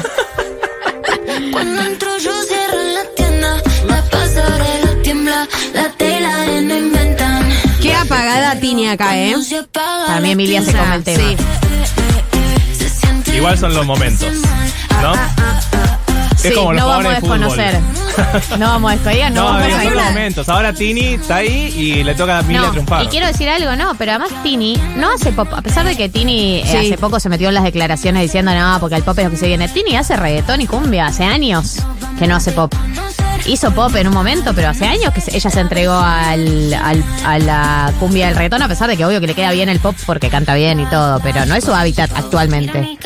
Cuando 1.51 1.81
entro 1.81 2.09
yo 2.17 2.31
cierro 2.43 2.81
la 2.93 3.03
tienda. 3.15 3.57
La 3.87 4.01
pasarela 4.03 5.03
tiembla. 5.03 5.47
La 5.73 5.89
tela 5.91 6.37
de 6.37 6.61
no 6.61 6.75
inventan. 6.77 7.49
Qué 7.81 7.93
apagada 7.93 8.55
Tini 8.59 8.87
acá, 8.89 9.17
¿eh? 9.17 9.35
La 10.07 10.19
Emilia 10.27 10.61
se 10.63 10.71
come 10.71 10.95
el 10.95 11.03
tema. 11.03 11.23
Sí. 11.29 11.37
Igual 13.33 13.57
son 13.57 13.73
los 13.73 13.85
momentos. 13.85 14.27
¿No? 15.01 15.13
Es 15.13 16.41
Sí, 16.41 16.53
como 16.55 16.73
los 16.73 16.81
no 16.81 16.87
vamos 16.87 17.05
a 17.05 17.09
desconocer. 17.19 17.79
No 18.57 18.67
vamos 18.67 18.91
a 18.91 18.95
desconocer, 18.95 19.31
no, 19.31 19.41
No, 19.41 19.45
vamos 19.59 19.73
a 19.73 19.83
son 19.83 19.93
los 19.93 20.03
momentos. 20.05 20.49
Ahora 20.49 20.73
Tini 20.73 21.13
está 21.13 21.35
ahí 21.37 21.71
y 21.77 22.03
le 22.03 22.15
toca 22.15 22.37
a 22.37 22.41
Emilia 22.41 22.61
No, 22.61 22.71
triunfar. 22.71 23.03
y 23.03 23.07
quiero 23.07 23.27
decir 23.27 23.47
algo, 23.47 23.75
no, 23.75 23.93
pero 23.95 24.13
además 24.13 24.31
Tini 24.41 24.75
no 24.97 25.11
hace 25.13 25.31
pop. 25.31 25.47
A 25.53 25.61
pesar 25.61 25.85
de 25.85 25.95
que 25.95 26.09
Tini 26.09 26.61
eh, 26.65 26.77
hace 26.79 26.97
poco 26.97 27.19
se 27.19 27.29
metió 27.29 27.49
en 27.49 27.53
las 27.53 27.63
declaraciones 27.63 28.23
diciendo 28.23 28.53
no, 28.55 28.77
porque 28.79 28.95
el 28.95 29.03
pop 29.03 29.17
es 29.19 29.25
lo 29.25 29.31
que 29.31 29.37
se 29.37 29.47
viene. 29.47 29.67
Tini 29.69 29.95
hace 29.95 30.15
reggaetón 30.15 30.61
y 30.61 30.67
cumbia, 30.67 31.05
hace 31.07 31.23
años 31.25 31.77
que 32.17 32.25
no 32.27 32.35
hace 32.35 32.51
pop. 32.53 32.73
Hizo 33.45 33.71
pop 33.73 33.93
en 33.95 34.07
un 34.07 34.13
momento, 34.13 34.53
pero 34.53 34.69
hace 34.69 34.85
años 34.85 35.11
que 35.13 35.19
se- 35.21 35.35
ella 35.35 35.49
se 35.49 35.59
entregó 35.59 35.93
al, 35.93 36.73
al- 36.73 37.03
a 37.25 37.39
la 37.39 37.93
cumbia 37.99 38.27
del 38.27 38.35
reggaetón, 38.35 38.61
a 38.61 38.67
pesar 38.67 38.89
de 38.89 38.95
que 38.97 39.05
obvio 39.05 39.19
que 39.19 39.27
le 39.27 39.33
queda 39.33 39.51
bien 39.51 39.67
el 39.67 39.79
pop 39.79 39.95
porque 40.05 40.29
canta 40.29 40.53
bien 40.55 40.79
y 40.79 40.85
todo, 40.85 41.19
pero 41.21 41.45
no 41.45 41.55
es 41.55 41.63
su 41.63 41.73
hábitat 41.73 42.11
actualmente. 42.15 42.97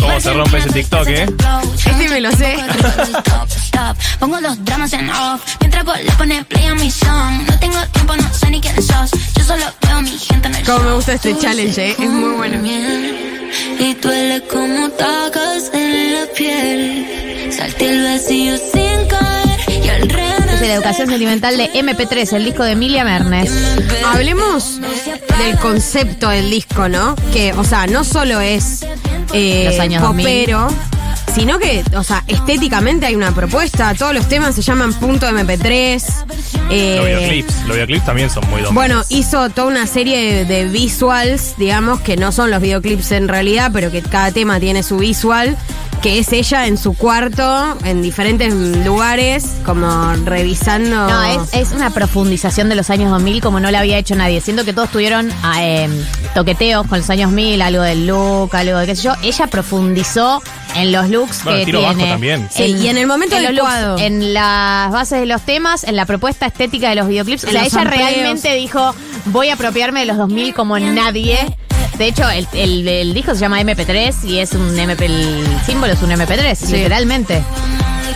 ¿Cómo 0.00 0.20
se 0.20 0.32
rompe 0.32 0.58
ese 0.58 0.70
TikTok, 0.70 1.06
eh? 1.08 1.26
Este 1.74 2.08
me 2.08 2.20
lo 2.20 2.30
sé. 2.32 2.56
Pongo 4.18 4.40
los 4.40 4.64
dramas 4.64 4.92
en 4.92 5.08
off. 5.10 5.42
Mientras 5.60 5.84
vos 5.84 5.96
le 6.02 6.12
pones 6.12 6.44
play 6.46 6.64
a 6.66 6.74
mi 6.74 6.90
song. 6.90 7.42
No 7.48 7.58
tengo 7.58 7.76
tiempo, 7.92 8.16
no 8.16 8.34
sé 8.34 8.50
ni 8.50 8.60
quién 8.60 8.74
sos. 8.82 9.10
Yo 9.36 9.44
solo 9.44 9.64
veo 9.86 10.02
mi 10.02 10.10
gente 10.18 10.48
en 10.48 10.54
el 10.56 10.64
Cómo 10.64 10.78
me 10.80 10.92
gusta 10.94 11.12
este 11.12 11.36
challenge, 11.38 11.90
¿eh? 11.90 11.96
Es 11.98 12.10
muy 12.10 12.34
bueno. 12.36 12.58
Y 13.78 13.94
duele 13.94 14.42
como 14.42 14.90
tacas 14.90 15.70
en 15.72 16.12
la 16.14 16.26
piel. 16.36 17.52
Salté 17.56 17.90
el 17.90 18.02
vacío 18.02 18.56
sin 18.56 19.08
caer. 19.08 19.84
Y 19.84 19.88
al 19.88 20.02
Es 20.02 20.60
la 20.60 20.74
educación 20.74 21.08
sentimental 21.08 21.56
de 21.56 21.70
MP3, 21.72 22.32
el 22.34 22.44
disco 22.44 22.64
de 22.64 22.72
Emilia 22.72 23.04
Mernes. 23.04 23.50
Hablemos 24.04 24.80
del 25.38 25.56
concepto 25.58 26.28
del 26.30 26.50
disco, 26.50 26.88
¿no? 26.88 27.14
Que, 27.32 27.52
o 27.52 27.64
sea, 27.64 27.86
no 27.86 28.04
solo 28.04 28.40
es 28.40 28.84
eh, 29.32 29.64
Los 29.66 29.78
años 29.80 30.02
popero, 30.02 30.68
sino 31.36 31.58
que, 31.58 31.84
o 31.94 32.02
sea, 32.02 32.24
estéticamente 32.26 33.04
hay 33.04 33.14
una 33.14 33.32
propuesta. 33.34 33.94
Todos 33.94 34.14
los 34.14 34.26
temas 34.26 34.54
se 34.54 34.62
llaman 34.62 34.94
punto 34.94 35.28
MP3. 35.28 36.02
eh, 36.70 36.96
Los 36.96 37.06
videoclips. 37.06 37.54
Los 37.66 37.72
videoclips 37.76 38.04
también 38.06 38.30
son 38.30 38.42
muy 38.48 38.62
dominantes. 38.62 38.74
Bueno, 38.74 39.02
hizo 39.10 39.50
toda 39.50 39.68
una 39.68 39.86
serie 39.86 40.32
de, 40.32 40.44
de 40.46 40.64
visuals, 40.64 41.54
digamos, 41.58 42.00
que 42.00 42.16
no 42.16 42.32
son 42.32 42.50
los 42.50 42.62
videoclips 42.62 43.12
en 43.12 43.28
realidad, 43.28 43.70
pero 43.70 43.90
que 43.92 44.00
cada 44.00 44.32
tema 44.32 44.58
tiene 44.60 44.82
su 44.82 44.96
visual, 44.96 45.56
que 46.06 46.20
es 46.20 46.32
ella 46.32 46.68
en 46.68 46.78
su 46.78 46.94
cuarto, 46.94 47.76
en 47.84 48.00
diferentes 48.00 48.54
lugares, 48.54 49.56
como 49.64 50.12
revisando. 50.24 51.08
No, 51.08 51.24
es, 51.24 51.52
es 51.52 51.72
una 51.72 51.90
profundización 51.90 52.68
de 52.68 52.76
los 52.76 52.90
años 52.90 53.10
2000 53.10 53.40
como 53.40 53.58
no 53.58 53.72
la 53.72 53.80
había 53.80 53.98
hecho 53.98 54.14
nadie. 54.14 54.40
Siento 54.40 54.64
que 54.64 54.72
todos 54.72 54.88
tuvieron 54.88 55.32
ah, 55.42 55.64
eh, 55.64 55.88
toqueteos 56.32 56.86
con 56.86 56.98
los 56.98 57.10
años 57.10 57.32
2000, 57.32 57.60
algo 57.60 57.82
del 57.82 58.06
look, 58.06 58.54
algo 58.54 58.78
de 58.78 58.86
qué 58.86 58.94
sé 58.94 59.02
yo. 59.02 59.14
Ella 59.20 59.48
profundizó 59.48 60.40
en 60.76 60.92
los 60.92 61.10
looks 61.10 61.42
Bueno, 61.42 61.58
que 61.58 61.64
tiro 61.64 61.82
bajo 61.82 61.94
tiene. 61.94 62.10
también. 62.12 62.48
Sí, 62.52 62.62
y 62.62 62.86
en 62.86 62.98
el 62.98 63.08
momento 63.08 63.36
en 63.36 63.56
looks, 63.56 64.32
las 64.32 64.92
bases 64.92 65.18
de 65.18 65.26
los 65.26 65.42
temas, 65.42 65.82
en 65.82 65.96
la 65.96 66.06
propuesta 66.06 66.46
estética 66.46 66.88
de 66.88 66.94
los 66.94 67.08
videoclips. 67.08 67.42
En 67.42 67.48
o 67.48 67.52
sea, 67.52 67.64
los 67.64 67.72
ella 67.72 67.82
sampleos. 67.82 68.10
realmente 68.12 68.54
dijo, 68.54 68.94
voy 69.24 69.48
a 69.48 69.54
apropiarme 69.54 69.98
de 69.98 70.06
los 70.06 70.18
2000 70.18 70.54
como 70.54 70.78
nadie. 70.78 71.56
De 71.98 72.06
hecho, 72.08 72.28
el, 72.28 72.46
el- 72.52 72.86
el 72.88 73.14
disco 73.14 73.34
se 73.34 73.40
llama 73.40 73.60
MP3 73.60 74.24
y 74.24 74.38
es 74.38 74.52
un 74.52 74.78
MP, 74.78 75.06
el 75.06 75.46
símbolo 75.64 75.92
es 75.92 76.02
un 76.02 76.10
MP3, 76.10 76.70
literalmente. 76.70 77.42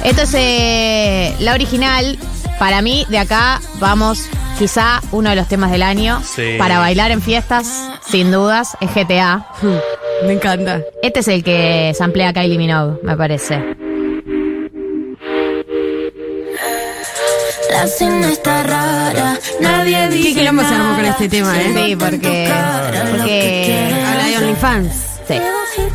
Esto 0.04 0.22
es 0.22 0.34
eh, 0.34 1.34
la 1.40 1.54
original. 1.54 2.18
Para 2.58 2.82
mí, 2.82 3.06
de 3.08 3.18
acá 3.18 3.58
vamos, 3.78 4.26
quizá 4.58 5.00
uno 5.12 5.30
de 5.30 5.36
los 5.36 5.48
temas 5.48 5.70
del 5.70 5.82
año. 5.82 6.22
Sí. 6.22 6.56
Para 6.58 6.78
bailar 6.78 7.10
en 7.10 7.22
fiestas, 7.22 7.88
sin 8.06 8.30
dudas, 8.30 8.76
es 8.82 8.90
GTA. 8.94 9.46
Me 10.26 10.34
encanta. 10.34 10.82
Este 11.02 11.20
es 11.20 11.28
el 11.28 11.42
que 11.42 11.94
samplea 11.96 12.34
Kylie 12.34 12.58
Minogue, 12.58 12.98
me 13.02 13.16
parece. 13.16 13.58
La 17.70 17.86
cena 17.86 18.30
está 18.30 18.64
rara, 18.64 19.38
nadie 19.60 20.08
dice 20.08 20.28
Qué 20.28 20.34
quilombo 20.40 20.62
se 20.62 20.74
armó 20.74 20.96
con 20.96 21.04
este 21.04 21.28
tema, 21.28 21.56
¿eh? 21.56 21.72
Sí, 21.72 21.96
porque. 21.96 22.52
Porque. 23.10 24.04
Habla 24.06 24.24
de 24.24 24.36
OnlyFans. 24.38 24.92
Sí. 25.28 25.40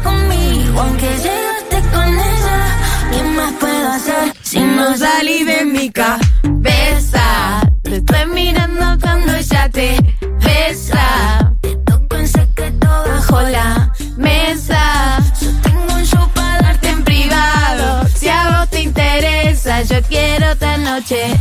Conmigo, 0.01 0.79
aunque 0.79 1.08
llegaste 1.17 1.89
con 1.91 2.08
ella. 2.08 2.77
¿Qué 3.12 3.24
más 3.24 3.53
puedo 3.60 3.89
hacer 3.89 4.34
si 4.41 4.60
no 4.60 4.96
salí 4.98 5.44
de 5.44 5.65
mi 5.65 5.89
cabeza? 5.91 7.62
Te 7.84 7.98
estoy 7.98 8.25
mirando 8.34 8.98
cuando 9.01 9.36
ella 9.36 9.70
te 9.70 9.98
besa. 10.39 11.53
Te 11.62 11.75
toco 11.75 12.15
en 12.15 12.27
secreto 12.27 12.88
bajo 12.88 13.41
la 13.41 13.91
Mesa. 14.17 15.20
Yo 15.41 15.50
tengo 15.62 15.94
un 15.94 16.05
show 16.05 16.29
para 16.34 16.62
darte 16.62 16.88
en 16.88 17.03
privado. 17.03 18.08
Si 18.15 18.29
a 18.29 18.60
vos 18.60 18.70
te 18.70 18.82
interesa, 18.82 19.82
yo 19.84 20.01
quiero 20.03 20.51
otra 20.51 20.77
noche 20.77 21.38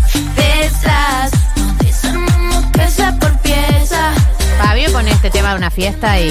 Nos 1.56 1.78
desarmamos 1.78 2.64
pieza 2.72 3.14
por 3.20 3.36
pieza. 3.38 4.12
Me 4.74 4.90
pone 4.90 5.10
este 5.12 5.30
tema 5.30 5.50
de 5.50 5.56
una 5.56 5.70
fiesta 5.70 6.18
y 6.20 6.28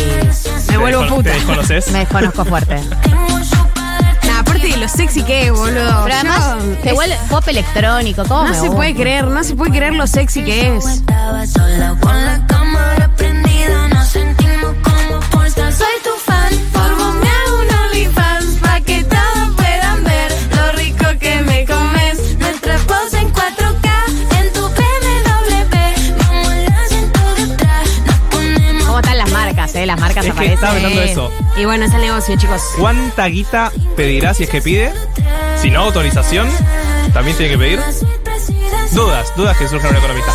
Me 0.69 0.77
vuelvo 0.77 0.99
¿Te 1.01 1.05
descono- 1.05 1.15
puta. 1.15 1.29
¿Te 1.31 1.35
desconoces? 1.37 1.91
me 1.91 1.99
desconozco 1.99 2.45
fuerte. 2.45 2.79
Nah, 4.25 4.39
aparte 4.39 4.67
de 4.67 4.77
lo 4.77 4.87
sexy 4.87 5.21
que 5.23 5.47
es, 5.47 5.51
boludo. 5.51 6.01
Pero 6.05 6.15
además, 6.15 6.55
Yo- 6.63 6.77
te 6.81 6.89
es- 6.91 7.19
pop 7.29 7.43
electrónico, 7.47 8.23
¿cómo 8.23 8.43
No 8.43 8.49
me 8.49 8.55
se 8.55 8.61
gusta? 8.61 8.75
puede 8.77 8.95
creer, 8.95 9.25
no 9.25 9.43
se 9.43 9.55
puede 9.55 9.71
creer 9.71 9.93
lo 9.93 10.07
sexy 10.07 10.43
que 10.43 10.77
es. 10.77 11.03
Y 31.57 31.65
bueno, 31.65 31.85
es 31.85 31.93
el 31.93 32.01
negocio, 32.01 32.35
chicos. 32.37 32.61
¿Cuánta 32.79 33.25
guita 33.27 33.71
pedirá 33.95 34.33
si 34.33 34.43
es 34.43 34.49
que 34.49 34.61
pide? 34.61 34.91
Si 35.61 35.69
no, 35.69 35.81
autorización, 35.81 36.49
también 37.13 37.37
tiene 37.37 37.51
que 37.53 37.57
pedir. 37.59 37.79
Dudas, 38.91 39.31
dudas 39.35 39.57
que 39.57 39.67
surgen 39.67 39.87
a 39.87 39.91
un 39.91 39.97
economista. 39.97 40.31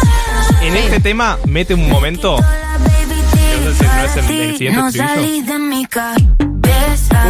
En 0.63 0.77
este 0.77 1.01
tema, 1.01 1.39
mete 1.47 1.75
un 1.75 1.89
momento. 1.89 2.39
no 2.39 3.75
sé 3.75 3.79
si 3.79 3.85
no 3.85 4.03
es 4.05 4.17
el- 4.17 4.41
el 4.41 4.57
siguiente 4.57 4.81
estribillo. 4.89 5.55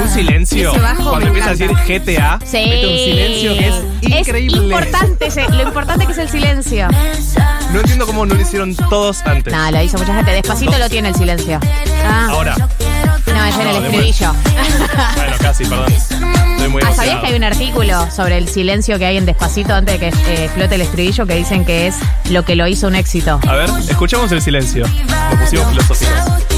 Un 0.02 0.08
silencio. 0.10 0.72
Bajo 0.80 1.10
Cuando 1.10 1.26
empieza 1.28 1.48
a 1.50 1.54
decir. 1.54 1.70
GTA, 1.86 2.38
Sí. 2.44 2.56
mete 2.68 2.86
un 2.86 2.98
silencio 2.98 3.58
que 3.58 3.68
es 3.68 4.20
increíble. 4.20 4.56
importante, 4.64 5.26
ese- 5.26 5.48
lo 5.48 5.62
importante 5.62 6.06
que 6.06 6.12
es 6.12 6.18
el 6.18 6.28
silencio. 6.28 6.88
No 7.72 7.80
entiendo 7.80 8.06
cómo 8.06 8.24
no 8.26 8.34
lo 8.34 8.40
hicieron 8.40 8.74
todos 8.76 9.22
antes. 9.24 9.52
No, 9.52 9.70
lo 9.70 9.82
hizo 9.82 9.98
mucha 9.98 10.14
gente. 10.14 10.30
Despacito 10.30 10.78
lo 10.78 10.88
tiene 10.88 11.08
el 11.08 11.14
silencio. 11.16 11.58
Ah, 12.06 12.28
Ahora. 12.30 12.54
No, 13.48 13.54
es 13.54 13.60
en 13.60 13.68
el 13.68 13.84
estribillo. 13.84 14.32
Bueno, 15.16 15.36
casi, 15.40 15.64
perdón. 15.64 15.92
Estoy 15.92 16.68
muy 16.68 16.82
Ah, 16.84 16.92
¿sabías 16.94 17.20
que 17.20 17.26
hay 17.28 17.34
un 17.34 17.44
artículo 17.44 18.10
sobre 18.10 18.36
el 18.38 18.48
silencio 18.48 18.98
que 18.98 19.06
hay 19.06 19.16
en 19.16 19.26
Despacito 19.26 19.74
antes 19.74 19.98
de 20.00 20.10
que 20.10 20.16
eh, 20.32 20.44
explote 20.44 20.74
el 20.74 20.80
estribillo 20.82 21.26
que 21.26 21.34
dicen 21.34 21.64
que 21.64 21.86
es 21.86 21.96
lo 22.30 22.44
que 22.44 22.56
lo 22.56 22.66
hizo 22.66 22.86
un 22.88 22.94
éxito? 22.94 23.40
A 23.46 23.54
ver, 23.54 23.70
escuchamos 23.88 24.30
el 24.32 24.42
silencio. 24.42 24.84
Nos 24.86 25.40
pusimos 25.40 25.68
filosóficos. 25.68 26.57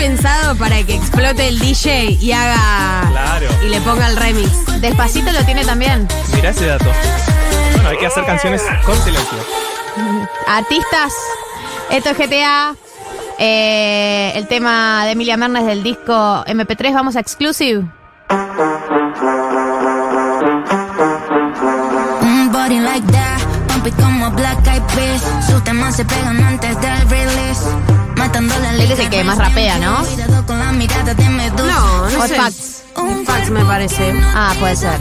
Pensado 0.00 0.56
para 0.56 0.82
que 0.82 0.94
explote 0.94 1.46
el 1.46 1.58
DJ 1.58 2.16
y 2.18 2.32
haga... 2.32 3.06
Claro. 3.10 3.48
Y 3.62 3.68
le 3.68 3.82
ponga 3.82 4.08
el 4.08 4.16
remix. 4.16 4.80
Despacito 4.80 5.30
lo 5.30 5.44
tiene 5.44 5.62
también. 5.62 6.08
Mirá 6.34 6.48
ese 6.50 6.64
dato. 6.68 6.86
Bueno, 7.74 7.90
hay 7.90 7.98
que 7.98 8.06
hacer 8.06 8.24
canciones 8.24 8.62
con 8.86 8.96
silencio. 8.96 9.36
Artistas, 10.46 11.12
esto 11.90 12.10
es 12.10 12.16
GTA. 12.16 12.74
Eh, 13.38 14.32
el 14.36 14.48
tema 14.48 15.04
de 15.04 15.10
Emilia 15.10 15.36
Mernes 15.36 15.66
del 15.66 15.82
disco 15.82 16.44
MP3, 16.46 16.94
vamos 16.94 17.16
a 17.16 17.20
Exclusive. 17.20 17.84
Pumpy 23.82 24.02
como 24.02 24.30
Black 24.32 24.66
Eyed 24.66 24.82
Peas. 24.94 25.22
Sus 25.46 25.62
temas 25.64 25.96
se 25.96 26.04
pegan 26.04 26.42
antes 26.42 26.80
del 26.80 27.08
release. 27.08 27.62
Matando 28.16 28.54
la 28.58 28.72
Él 28.72 28.80
es 28.92 28.98
el 28.98 29.08
que 29.08 29.24
más 29.24 29.38
rapea, 29.38 29.78
¿no? 29.78 30.02
No, 31.66 32.10
no 32.10 32.26
sé. 32.26 32.34
Fax. 32.34 32.82
Un 32.96 33.24
Fax 33.24 33.50
me 33.50 33.64
parece. 33.64 34.14
Ah, 34.34 34.52
puede 34.58 34.76
ser. 34.76 35.00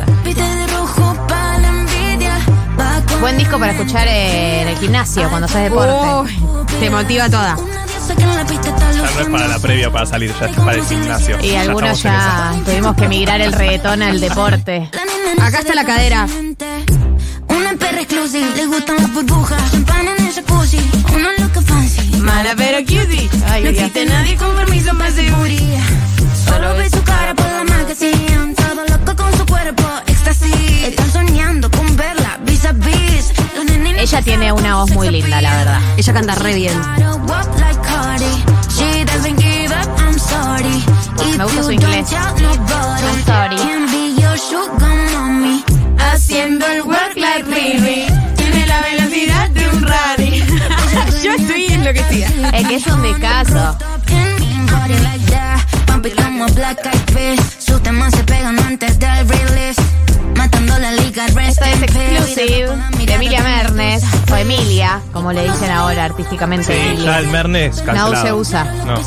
Buen 3.19 3.37
disco 3.37 3.59
para 3.59 3.73
escuchar 3.73 4.07
en 4.07 4.67
el 4.69 4.77
gimnasio 4.77 5.29
cuando 5.29 5.45
haces 5.45 5.63
deporte. 5.63 5.91
Uy, 5.91 6.39
te 6.79 6.89
motiva 6.89 7.29
toda. 7.29 7.57
Ya 8.17 9.11
no 9.15 9.21
es 9.21 9.27
para 9.29 9.47
la 9.47 9.59
previa 9.59 9.91
para 9.91 10.05
salir, 10.05 10.33
ya 10.39 10.47
es 10.47 10.55
para 10.55 10.73
el 10.73 10.85
gimnasio. 10.85 11.37
Y 11.41 11.49
Ya 11.51 11.61
algunos 11.61 12.01
ya 12.01 12.53
esa. 12.53 12.63
tuvimos 12.63 12.95
que 12.95 13.07
migrar 13.07 13.41
el 13.41 13.51
reggaetón 13.53 14.01
al 14.01 14.19
deporte. 14.19 14.89
Acá 15.41 15.59
está 15.59 15.75
la 15.75 15.83
cadera. 15.83 16.27
Perra 17.79 18.01
exclusiva, 18.01 18.47
le 18.55 18.65
gustan 18.67 18.97
las 18.97 19.11
burbujas. 19.13 19.71
Champán 19.71 20.07
en 20.07 20.27
el 20.27 20.33
jacuzzi, 20.33 20.79
uno 21.15 21.29
loca 21.39 21.61
fancy. 21.61 22.17
Mala 22.17 22.53
pero 22.55 22.79
cutie. 22.79 23.29
Ay, 23.47 23.63
no 23.63 23.69
existe 23.69 24.05
nadie 24.05 24.35
con 24.35 24.55
permiso 24.55 24.95
para 24.97 25.11
seguridad. 25.11 25.83
Solo 26.45 26.75
ve 26.75 26.89
su 26.89 27.01
cara 27.03 27.33
por 27.33 27.45
la 27.45 27.63
magazine. 27.63 28.53
Todo 28.55 28.85
loco 28.85 29.15
con 29.15 29.37
su 29.37 29.45
cuerpo, 29.45 29.83
éxtasis. 30.07 30.83
Están 30.83 31.11
soñando 31.11 31.71
con 31.71 31.95
verla 31.95 32.37
vis 32.45 32.65
a 32.65 32.73
vis. 32.73 33.31
Ella 33.97 34.21
tiene 34.21 34.51
una 34.51 34.75
voz 34.75 34.91
muy 34.91 35.09
linda, 35.09 35.41
la 35.41 35.55
verdad. 35.57 35.81
Ella 35.97 36.13
canta 36.13 36.35
re 36.35 36.53
bien. 36.55 36.79
Me 41.37 41.43
gusta 41.45 41.63
su 41.63 41.71
inglés. 41.71 42.11
I'm 42.11 43.25
sorry. 43.25 43.69
Haciendo 46.29 46.67
el 46.67 46.83
work 46.83 47.15
like 47.15 47.41
Riri. 47.41 48.05
Tiene 48.35 48.67
la 48.67 48.81
velocidad 48.81 49.49
de 49.49 49.67
un 49.67 49.81
rally. 49.81 50.43
Yo 51.23 51.33
estoy 51.33 51.65
enloquecida. 51.65 52.27
Es 52.53 52.67
que 52.67 52.75
es 52.75 52.85
un 52.85 53.01
descaso. 53.01 53.75
In 54.11 54.67
body 54.67 54.93
like 55.01 55.25
that. 55.31 55.59
Pump 55.87 56.05
it 56.05 56.13
como 56.13 56.45
Black 56.49 56.85
Eyed 56.85 57.15
Peas. 57.15 57.39
Sus 57.57 57.81
temas 57.81 58.13
se 58.13 58.23
pegan 58.25 58.59
antes 58.59 58.99
del 58.99 59.27
release. 59.27 59.81
Matando 60.35 60.77
la 60.77 60.91
liga, 60.91 61.25
rest 61.33 61.63
Esto 61.63 61.65
es. 61.65 61.81
Exclusive 61.81 62.75
de 63.07 63.13
Emilia 63.15 63.41
Mernes, 63.41 64.03
o 64.31 64.35
Emilia, 64.35 65.01
como 65.11 65.33
le 65.33 65.45
dicen 65.51 65.71
ahora 65.71 66.05
artísticamente. 66.05 66.95
Sí, 66.95 67.01
ya 67.03 67.17
el 67.17 67.27
Mernes 67.29 67.77
cancelado. 67.77 68.13
No 68.13 68.21
se 68.21 68.33
usa. 68.33 68.65
No. 68.85 68.99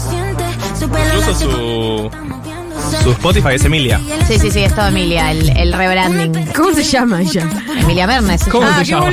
Incluso 0.83 1.35
su. 1.39 2.11
Su 3.03 3.11
Spotify 3.13 3.55
es 3.55 3.65
Emilia. 3.65 4.01
Sí, 4.29 4.39
sí, 4.39 4.51
sí, 4.51 4.61
es 4.65 4.75
todo 4.75 4.87
Emilia, 4.89 5.31
el, 5.31 5.49
el 5.57 5.73
rebranding. 5.73 6.47
¿Cómo 6.53 6.73
se 6.75 6.83
llama 6.85 7.21
ella? 7.23 7.49
Emilia 7.79 8.07
Mernes. 8.07 8.45
¿Cómo 8.51 8.67
Ah, 8.67 8.77
se 8.79 8.85
qué 8.85 8.91
llama? 8.91 9.11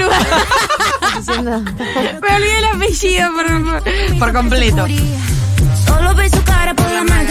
Me 1.27 2.35
olvidé 2.35 2.57
el 2.59 2.65
apellido 2.65 3.29
por, 3.33 4.19
por 4.19 4.33
completo. 4.33 4.85
Solo 5.85 6.15
ve 6.15 6.29
su 6.29 6.41
cara 6.43 6.73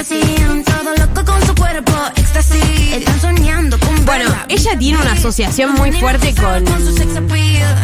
por 0.09 0.17
la 0.19 0.27
magazine. 0.27 0.65
Todo 0.65 0.95
loco 1.07 1.25
con 1.33 1.47
su 1.47 1.55
cuerpo, 1.55 1.93
éxtasis. 2.17 2.93
Están 2.93 3.21
soñando 3.21 3.79
con 3.79 3.95
Bueno, 4.05 4.25
verla. 4.25 4.47
ella 4.49 4.79
tiene 4.79 5.01
una 5.01 5.13
asociación 5.13 5.75
muy 5.75 5.93
fuerte 5.93 6.35
con, 6.35 6.65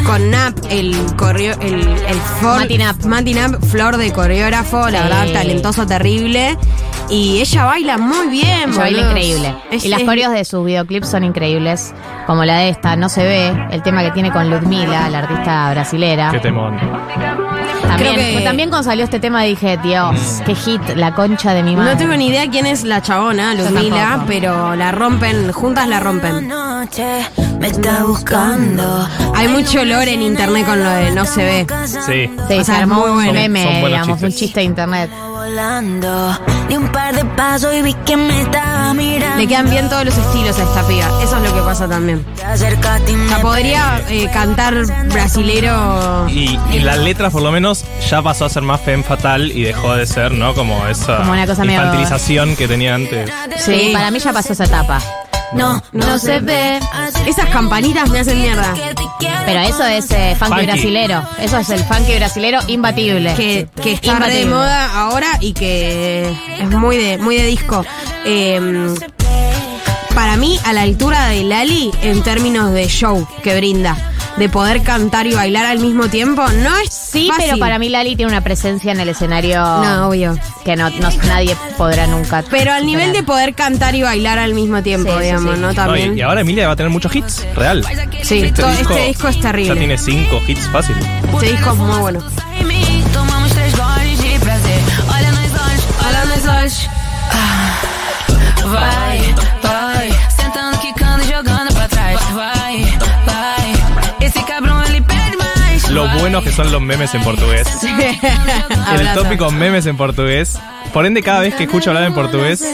con 0.04 0.30
Nap, 0.30 0.56
el 0.70 0.96
coreo, 1.16 1.56
el, 1.60 1.74
el 1.88 2.16
for- 2.40 2.60
Mati 2.60 2.78
Nap. 2.78 3.04
Mati 3.04 3.34
Nap, 3.34 3.62
flor 3.64 3.96
de 3.96 4.12
coreógrafo, 4.12 4.88
la 4.90 5.02
Sí. 5.02 5.08
verdad, 5.08 5.32
talentoso, 5.32 5.86
terrible. 5.86 6.56
Y 7.10 7.40
ella 7.40 7.64
baila 7.66 7.98
muy 7.98 8.28
bien, 8.28 8.70
Ella 8.70 8.78
baila 8.78 8.98
boludo. 9.02 9.10
increíble. 9.10 9.54
Es- 9.70 9.84
y 9.84 9.88
las 9.88 10.00
es- 10.00 10.06
coreos 10.06 10.32
de 10.32 10.44
sus 10.44 10.64
videoclips 10.64 11.08
son 11.08 11.24
increíbles. 11.24 11.92
Como 12.26 12.44
la 12.44 12.56
de 12.58 12.70
esta, 12.70 12.96
No 12.96 13.08
se 13.10 13.22
ve. 13.24 13.66
El 13.70 13.82
tema 13.82 14.02
que 14.02 14.10
tiene 14.12 14.32
con 14.32 14.48
Ludmila, 14.50 15.10
la 15.10 15.18
artista 15.18 15.70
brasilera. 15.70 16.30
Qué 16.30 16.38
temón. 16.40 16.78
También, 17.96 18.14
Creo 18.14 18.38
que- 18.38 18.44
también 18.44 18.68
cuando 18.70 18.88
salió 18.88 19.04
este 19.04 19.20
tema 19.20 19.42
dije, 19.42 19.78
Dios, 19.82 20.42
qué 20.44 20.54
hit, 20.54 20.80
la 20.96 21.14
concha 21.14 21.54
de 21.54 21.62
mi 21.62 21.76
madre. 21.76 21.92
No 21.92 21.98
tengo 21.98 22.16
ni 22.16 22.28
idea 22.28 22.48
quién 22.50 22.66
es 22.66 22.84
la 22.84 23.02
chabona, 23.02 23.54
Ludmila, 23.54 24.24
pero 24.26 24.74
la 24.76 24.92
rompen, 24.92 25.52
juntas 25.52 25.88
la 25.88 26.00
rompen. 26.00 26.48
Noche 26.48 27.26
me 27.58 27.68
está 27.68 28.04
buscando. 28.04 29.08
Hay 29.34 29.48
mucho 29.48 29.80
olor 29.80 30.08
en 30.08 30.22
internet 30.22 30.66
con 30.66 30.82
lo 30.82 30.90
de 30.90 31.10
no 31.12 31.24
se 31.24 31.44
ve. 31.44 31.66
Sí. 31.86 32.00
Sí, 32.06 32.30
O 32.54 32.58
se 32.58 32.64
sea, 32.64 32.78
armó 32.78 33.00
muy 33.00 33.10
un 33.10 33.14
bueno. 33.16 33.32
meme, 33.32 33.82
digamos, 33.86 34.22
un 34.22 34.32
chiste 34.32 34.60
de 34.60 34.64
internet. 34.66 35.10
Volando, 35.48 36.38
di 36.70 36.74
un 36.76 36.88
par 36.90 37.14
de 37.14 37.22
pasos 37.36 37.74
y 37.74 37.82
vi 37.82 37.92
que 38.06 38.16
me 38.16 38.40
estaba 38.40 38.94
mirando. 38.94 39.36
Le 39.36 39.46
quedan 39.46 39.68
bien 39.68 39.90
todos 39.90 40.06
los 40.06 40.16
estilos 40.16 40.58
a 40.58 40.62
esta 40.62 40.82
piba. 40.88 41.06
Eso 41.22 41.36
es 41.36 41.42
lo 41.42 41.54
que 41.54 41.60
pasa 41.60 41.86
también. 41.86 42.24
O 42.50 42.56
sea, 42.56 43.42
podría 43.42 44.00
eh, 44.08 44.26
cantar 44.32 44.74
brasilero. 45.12 46.26
Y, 46.30 46.58
y 46.72 46.78
las 46.78 46.96
letras, 46.96 47.30
por 47.30 47.42
lo 47.42 47.52
menos, 47.52 47.84
ya 48.08 48.22
pasó 48.22 48.46
a 48.46 48.48
ser 48.48 48.62
más 48.62 48.80
femme 48.80 49.02
fatal 49.04 49.52
y 49.52 49.64
dejó 49.64 49.94
de 49.94 50.06
ser, 50.06 50.32
¿no? 50.32 50.54
Como 50.54 50.86
esa 50.86 51.18
Como 51.18 51.32
una 51.32 51.46
cosa 51.46 51.62
medio- 51.62 51.78
infantilización 51.82 52.56
que 52.56 52.66
tenía 52.66 52.94
antes. 52.94 53.30
Sí, 53.58 53.90
para 53.92 54.10
mí 54.10 54.20
ya 54.20 54.32
pasó 54.32 54.54
esa 54.54 54.64
etapa. 54.64 54.98
No, 55.54 55.82
no 55.92 56.18
se 56.18 56.40
ve. 56.40 56.80
Esas 57.26 57.48
campanitas 57.50 58.10
me 58.10 58.20
hacen 58.20 58.40
mierda. 58.40 58.74
Pero 59.46 59.60
eso 59.60 59.84
es 59.86 60.10
eh, 60.10 60.34
funky, 60.38 60.52
Funky. 60.54 60.66
brasilero. 60.66 61.22
Eso 61.38 61.58
es 61.58 61.70
el 61.70 61.84
funky 61.84 62.14
brasilero 62.16 62.58
imbatible. 62.66 63.34
Que, 63.34 63.68
que 63.82 63.92
está 63.92 64.18
re 64.18 64.30
de 64.32 64.42
Imbatible. 64.42 64.46
moda 64.54 65.00
ahora 65.00 65.28
y 65.40 65.52
que 65.52 66.30
es 66.60 66.68
muy 66.70 66.96
de, 66.96 67.18
muy 67.18 67.36
de 67.36 67.46
disco. 67.46 67.84
Eh, 68.24 68.94
para 70.14 70.36
mí, 70.36 70.58
a 70.64 70.72
la 70.72 70.82
altura 70.82 71.26
de 71.28 71.42
Lali, 71.44 71.90
en 72.02 72.22
términos 72.22 72.70
de 72.72 72.86
show 72.88 73.26
que 73.42 73.56
brinda, 73.56 73.96
de 74.36 74.48
poder 74.48 74.82
cantar 74.82 75.26
y 75.26 75.34
bailar 75.34 75.64
al 75.66 75.78
mismo 75.78 76.08
tiempo, 76.08 76.42
no 76.48 76.76
es 76.78 76.92
Sí, 76.92 77.28
fácil. 77.28 77.44
pero 77.46 77.58
para 77.58 77.78
mí 77.78 77.88
Lali 77.88 78.16
tiene 78.16 78.32
una 78.32 78.40
presencia 78.42 78.90
en 78.92 78.98
el 79.00 79.08
escenario 79.08 79.58
No, 79.60 80.08
obvio. 80.08 80.36
que 80.64 80.74
no, 80.76 80.90
no- 80.90 81.10
nadie 81.28 81.56
podrá 81.78 82.06
nunca. 82.08 82.42
Pero 82.50 82.72
al 82.72 82.84
nivel 82.84 83.12
de 83.12 83.22
poder 83.22 83.54
cantar 83.54 83.94
y 83.94 84.02
bailar 84.02 84.38
al 84.38 84.54
mismo 84.54 84.82
tiempo, 84.82 85.12
Sí, 85.18 85.24
digamos, 85.24 85.54
sí. 85.54 85.60
¿no? 85.60 85.66
No, 85.68 85.72
y, 85.72 85.76
También. 85.76 86.18
y 86.18 86.22
ahora 86.22 86.40
Emilia 86.40 86.66
va 86.66 86.72
a 86.72 86.76
tener 86.76 86.90
muchos 86.90 87.14
hits, 87.14 87.46
real. 87.54 87.84
Sí, 88.22 88.50
todo- 88.54 88.70
este 88.70 89.06
disco 89.06 89.28
es 89.28 89.40
terrible. 89.40 89.74
Ya 89.74 89.78
tiene 89.78 89.98
cinco 89.98 90.40
hits 90.46 90.68
fácil. 90.68 90.96
Este 91.32 91.52
disco 91.52 91.70
es 91.70 91.76
muy 91.76 91.98
bueno. 92.00 92.20
Lo 105.94 106.08
buenos 106.18 106.42
que 106.42 106.50
son 106.50 106.72
los 106.72 106.82
memes 106.82 107.14
en 107.14 107.22
portugués. 107.22 107.68
El 108.98 109.14
tópico 109.14 109.52
memes 109.52 109.86
en 109.86 109.96
portugués. 109.96 110.58
Por 110.92 111.06
ende, 111.06 111.22
cada 111.22 111.38
vez 111.40 111.54
que 111.54 111.64
escucho 111.64 111.90
hablar 111.90 112.02
en 112.04 112.14
portugués, 112.14 112.64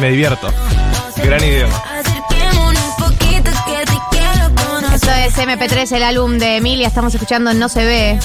me 0.00 0.10
divierto. 0.10 0.52
Gran 1.16 1.42
idioma. 1.42 1.82
Esto 4.94 5.10
es 5.10 5.34
MP3, 5.34 5.92
el 5.96 6.02
álbum 6.02 6.36
de 6.38 6.56
Emilia. 6.56 6.88
Estamos 6.88 7.14
escuchando 7.14 7.54
No 7.54 7.70
se 7.70 7.84
ve. 7.86 8.20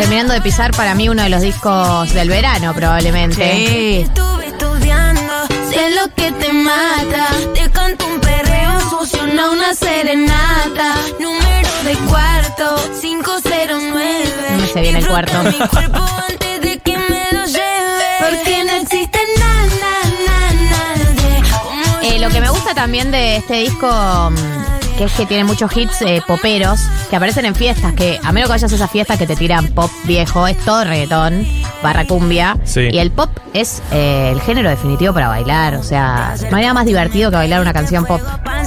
Terminando 0.00 0.32
de 0.32 0.40
pisar 0.40 0.72
para 0.72 0.96
mí 0.96 1.08
uno 1.08 1.22
de 1.22 1.28
los 1.28 1.40
discos 1.40 2.12
del 2.14 2.28
verano, 2.28 2.74
probablemente. 2.74 3.54
Sí. 3.54 4.00
Estuve 4.02 4.48
estudiando, 4.48 5.32
sé 5.70 5.90
lo 5.90 6.12
que 6.14 6.32
te 6.32 6.52
mata. 6.52 7.28
Te 7.54 7.70
canto 7.70 8.04
un 8.04 8.20
perreo 8.20 8.47
sucio, 8.90 9.26
no 9.26 9.52
una 9.52 9.74
serenata. 9.74 10.94
Número 11.20 11.68
de 11.84 11.94
cuarto, 12.08 12.76
509. 13.00 14.30
No 14.58 14.66
sé 14.66 14.80
bien 14.80 14.96
el 14.96 15.06
cuarto. 15.06 15.42
Mi 15.44 15.58
cuerpo 15.68 15.98
antes 16.28 16.60
de 16.60 16.78
que 16.78 16.96
me 16.96 17.32
lo 17.32 17.44
lleve. 17.46 18.08
Porque 18.20 18.64
no 18.64 18.72
existe 18.72 19.18
nada, 19.38 19.66
nada, 19.80 20.54
nadie. 20.70 21.42
como 21.50 22.00
Eh, 22.02 22.18
lo 22.18 22.28
que 22.30 22.40
me 22.40 22.50
gusta 22.50 22.74
también 22.74 23.10
de 23.10 23.36
este 23.36 23.54
disco, 23.54 23.88
mm, 24.30 24.77
que 24.98 25.04
es 25.04 25.12
que 25.12 25.26
tiene 25.26 25.44
muchos 25.44 25.74
hits 25.76 26.02
eh, 26.02 26.20
poperos 26.26 26.80
que 27.08 27.16
aparecen 27.16 27.44
en 27.44 27.54
fiestas, 27.54 27.92
que 27.94 28.18
a 28.22 28.32
menos 28.32 28.48
que 28.48 28.54
vayas 28.54 28.72
a 28.72 28.74
esas 28.74 28.90
fiestas 28.90 29.16
que 29.16 29.26
te 29.26 29.36
tiran 29.36 29.68
pop 29.68 29.90
viejo, 30.04 30.46
es 30.48 30.58
todo 30.64 30.82
reggaetón, 30.84 31.46
barra 31.82 32.04
cumbia. 32.04 32.56
Sí. 32.64 32.88
Y 32.90 32.98
el 32.98 33.12
pop 33.12 33.30
es 33.54 33.80
eh, 33.92 34.30
el 34.32 34.40
género 34.40 34.68
definitivo 34.68 35.14
para 35.14 35.28
bailar, 35.28 35.76
o 35.76 35.82
sea, 35.84 36.34
no 36.50 36.56
hay 36.56 36.62
nada 36.62 36.74
más 36.74 36.84
divertido 36.86 37.30
que 37.30 37.36
bailar 37.36 37.60
una 37.60 37.72
canción 37.72 38.04
pop. 38.04 38.20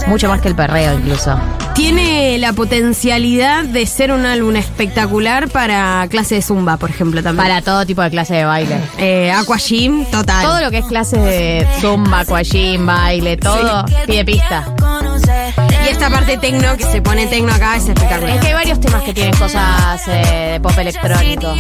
Mucho 0.08 0.30
más 0.30 0.40
que 0.42 0.48
el 0.48 0.56
perreo 0.56 0.94
incluso. 0.94 1.38
Tiene 1.76 2.38
la 2.38 2.54
potencialidad 2.54 3.64
de 3.66 3.86
ser 3.86 4.12
un 4.12 4.26
álbum 4.26 4.56
espectacular 4.56 5.50
para 5.50 6.06
clase 6.10 6.36
de 6.36 6.42
zumba, 6.42 6.78
por 6.78 6.90
ejemplo, 6.90 7.22
también. 7.22 7.46
Para 7.48 7.62
todo 7.62 7.86
tipo 7.86 8.02
de 8.02 8.10
clase 8.10 8.36
de 8.36 8.46
baile. 8.46 8.78
eh, 8.98 9.32
Aqua 9.32 9.58
Gym, 9.58 10.06
total. 10.06 10.44
Todo 10.44 10.62
lo 10.62 10.72
que 10.72 10.80
es 10.80 10.86
clase 10.86 11.18
de 11.18 11.68
zumba, 11.80 12.20
aquagym, 12.22 12.86
baile, 12.86 13.38
todo 13.38 13.86
pide 14.06 14.26
pista. 14.26 14.66
Y 15.84 15.88
esta 15.90 16.10
parte 16.10 16.38
tecno, 16.38 16.78
que 16.78 16.84
se 16.86 17.02
pone 17.02 17.28
tecno 17.28 17.54
acá, 17.54 17.76
es 17.76 17.84
Es 17.84 17.90
espectacular. 17.90 18.40
que 18.40 18.48
hay 18.48 18.54
varios 18.54 18.80
temas 18.80 19.04
que 19.04 19.14
tienen 19.14 19.34
cosas 19.38 20.08
eh, 20.08 20.52
de 20.54 20.60
pop 20.60 20.78
electrónico. 20.78 21.54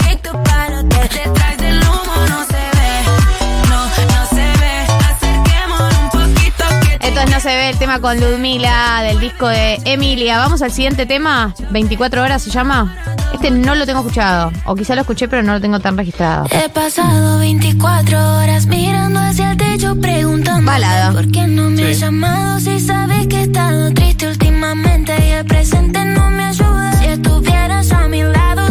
Entonces 7.01 7.29
no 7.31 7.39
se 7.39 7.55
ve 7.55 7.69
el 7.69 7.77
tema 7.77 7.99
con 7.99 8.19
Ludmila 8.19 9.01
del 9.03 9.19
disco 9.19 9.47
de 9.47 9.79
Emilia. 9.85 10.37
Vamos 10.37 10.61
al 10.61 10.71
siguiente 10.71 11.05
tema. 11.05 11.53
24 11.71 12.21
horas 12.21 12.41
se 12.43 12.49
llama. 12.51 12.95
Este 13.33 13.49
no 13.51 13.75
lo 13.75 13.85
tengo 13.85 13.99
escuchado. 14.01 14.51
O 14.65 14.75
quizá 14.75 14.95
lo 14.95 15.01
escuché, 15.01 15.27
pero 15.27 15.41
no 15.43 15.53
lo 15.53 15.61
tengo 15.61 15.79
tan 15.79 15.97
registrado. 15.97 16.45
He 16.51 16.69
pasado 16.69 17.39
24 17.39 18.37
horas 18.37 18.65
mirando 18.67 19.19
hacia 19.19 19.51
el 19.51 19.57
techo 19.57 19.95
preguntando 19.99 20.65
Balada. 20.69 21.11
¿Por 21.11 21.31
qué 21.31 21.47
no 21.47 21.69
me 21.69 21.83
has 21.89 21.95
Sí. 21.97 22.01
llamado 22.01 22.59
si 22.59 22.79
sabes 22.79 23.27
que 23.27 23.37
he 23.37 23.43
estado 23.43 23.91
triste 23.93 24.27
últimamente 24.27 25.13
y 25.27 25.31
el 25.31 25.45
presente 25.45 26.05
no 26.05 26.29
me 26.29 26.43
ayuda? 26.45 26.91
Si 26.99 27.05
estuvieras 27.07 27.91
a 27.91 28.07
mi 28.07 28.21
lado 28.23 28.70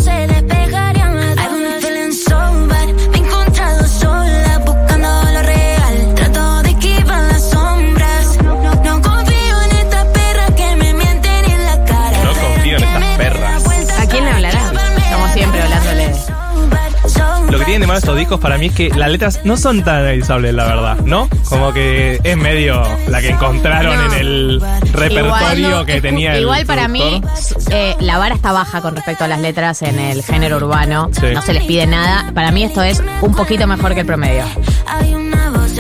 estos 18.01 18.17
discos 18.17 18.41
para 18.41 18.59
mí 18.59 18.67
es 18.67 18.73
que 18.73 18.89
las 18.91 19.11
letras 19.11 19.41
no 19.45 19.57
son 19.57 19.83
tan 19.85 19.97
analizables, 19.97 20.55
la 20.55 20.65
verdad, 20.65 20.97
¿no? 21.05 21.29
Como 21.49 21.73
que 21.73 22.19
es 22.25 22.37
medio 22.37 22.83
la 23.09 23.21
que 23.21 23.29
encontraron 23.31 23.95
No. 23.97 24.13
en 24.15 24.21
el 24.21 24.63
repertorio 24.93 25.69
Igual, 25.69 25.87
que 25.87 26.01
tenía 26.01 26.35
el 26.35 26.43
igual 26.43 26.65
para 26.67 26.89
mí 26.89 27.23
eh, 27.71 27.95
la 28.01 28.19
vara 28.19 28.35
está 28.35 28.53
baja 28.53 28.81
con 28.81 28.97
respecto 28.97 29.25
a 29.25 29.29
las 29.29 29.41
letras 29.41 29.83
en 29.83 29.99
el 29.99 30.23
género 30.23 30.57
urbano. 30.57 31.11
Sí. 31.13 31.27
No 31.35 31.43
se 31.43 31.53
les 31.53 31.65
pide 31.65 31.87
nada. 31.87 32.33
Para 32.35 32.51
mí 32.51 32.65
esto 32.65 32.83
es 32.83 33.03
un 33.21 33.35
poquito 33.35 33.67
mejor 33.67 33.95
que 33.95 34.01
el 34.01 34.07
promedio. 34.07 34.45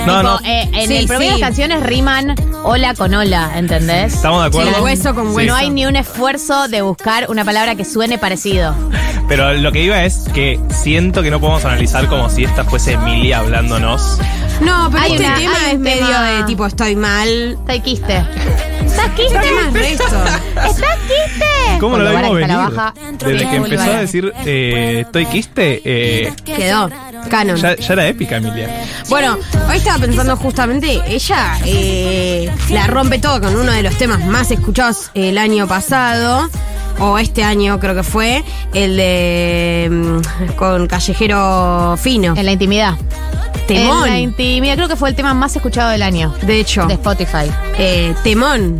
No, 0.06 0.18
Tipo, 0.18 0.22
no, 0.22 0.38
eh, 0.44 0.68
en 0.72 0.88
Sí, 0.88 0.96
el 0.96 1.06
promedio 1.06 1.34
sí. 1.34 1.40
las 1.40 1.48
canciones 1.48 1.82
riman 1.82 2.34
hola 2.62 2.94
con 2.94 3.12
hola, 3.14 3.50
¿entendés? 3.56 4.14
estamos 4.14 4.42
de 4.42 4.48
acuerdo. 4.48 4.74
Sí, 4.76 4.80
hueso 4.80 5.14
con 5.14 5.34
hueso. 5.34 5.48
No 5.50 5.56
hay 5.56 5.70
ni 5.70 5.84
un 5.86 5.96
esfuerzo 5.96 6.68
de 6.68 6.80
buscar 6.82 7.26
una 7.28 7.44
palabra 7.44 7.74
que 7.74 7.84
suene 7.84 8.16
parecido. 8.18 8.74
Pero 9.30 9.54
lo 9.54 9.70
que 9.70 9.82
iba 9.84 10.04
es 10.04 10.26
que 10.34 10.58
siento 10.82 11.22
que 11.22 11.30
no 11.30 11.38
podemos 11.40 11.64
analizar 11.64 12.06
como 12.08 12.28
si 12.28 12.42
esta 12.44 12.64
fuese 12.64 12.94
Emilia 12.94 13.38
hablándonos. 13.38 14.18
No, 14.60 14.88
pero 14.90 15.04
Hay 15.04 15.12
este 15.12 15.24
una- 15.24 15.36
tema 15.36 15.70
es 15.72 15.78
medio 15.78 16.06
tema- 16.06 16.30
de 16.32 16.42
tipo 16.44 16.66
estoy 16.66 16.96
mal. 16.96 17.28
Está 17.52 17.78
quiste. 17.82 18.16
¿Estás 18.84 19.10
quiste? 19.10 19.92
¿Estás 19.94 20.82
quiste? 21.06 21.46
¿Cómo 21.78 21.96
lo 21.96 22.10
vimos 22.10 22.34
venir? 22.34 22.48
la 22.48 22.56
baja. 22.68 22.94
Desde 23.24 23.48
que 23.48 23.56
empezó 23.56 23.82
a 23.90 24.00
decir 24.00 24.32
eh, 24.44 25.02
estoy 25.06 25.26
quiste, 25.26 25.80
eh, 25.84 26.32
Quedó. 26.44 26.90
Canon. 27.30 27.56
ya, 27.56 27.76
ya 27.76 27.92
era 27.92 28.08
épica 28.08 28.36
Emilia. 28.38 28.84
Bueno, 29.08 29.38
hoy 29.68 29.76
estaba 29.76 29.98
pensando 29.98 30.36
justamente, 30.36 31.00
ella 31.06 31.56
eh, 31.64 32.50
la 32.70 32.86
rompe 32.88 33.18
todo 33.20 33.40
con 33.40 33.54
uno 33.54 33.70
de 33.72 33.82
los 33.84 33.94
temas 33.96 34.24
más 34.24 34.50
escuchados 34.50 35.10
el 35.14 35.38
año 35.38 35.68
pasado, 35.68 36.50
o 37.00 37.18
este 37.18 37.42
año 37.42 37.80
creo 37.80 37.94
que 37.94 38.02
fue, 38.02 38.44
el 38.74 38.96
de 38.96 39.88
mm, 39.90 40.52
con 40.56 40.86
Callejero 40.86 41.96
Fino. 42.00 42.34
En 42.36 42.46
la 42.46 42.52
intimidad. 42.52 42.94
Temón. 43.66 44.06
En 44.06 44.12
la 44.12 44.18
intimidad. 44.20 44.74
Creo 44.76 44.88
que 44.88 44.96
fue 44.96 45.08
el 45.10 45.14
tema 45.14 45.34
más 45.34 45.54
escuchado 45.56 45.90
del 45.90 46.02
año. 46.02 46.34
De 46.42 46.58
hecho, 46.60 46.86
De 46.86 46.94
Spotify. 46.94 47.50
eh, 47.78 48.14
Temón. 48.22 48.78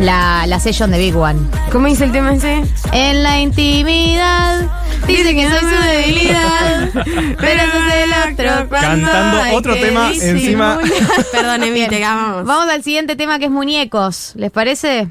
La, 0.00 0.44
la 0.48 0.58
session 0.58 0.90
de 0.90 0.98
Big 0.98 1.16
One. 1.16 1.38
¿Cómo 1.70 1.86
dice 1.86 2.02
el 2.04 2.10
tema 2.10 2.34
ese? 2.34 2.64
En 2.92 3.22
la 3.22 3.40
intimidad. 3.40 4.62
Dice 5.06 5.34
que 5.36 5.48
soy 5.48 5.60
su 5.60 5.88
debilidad. 5.88 6.90
Pero 6.94 7.62
eso 7.62 7.78
es 7.88 8.04
el 8.04 8.32
otro. 8.32 8.68
Cantando 8.70 9.56
otro 9.56 9.74
tema 9.74 10.10
encima. 10.10 10.80
Perdón, 11.32 11.62
Emi, 11.62 11.86
te 11.86 12.04
amamos. 12.04 12.44
Vamos 12.44 12.72
al 12.72 12.82
siguiente 12.82 13.14
tema 13.14 13.38
que 13.38 13.44
es 13.44 13.50
muñecos. 13.52 14.32
¿Les 14.34 14.50
parece? 14.50 15.08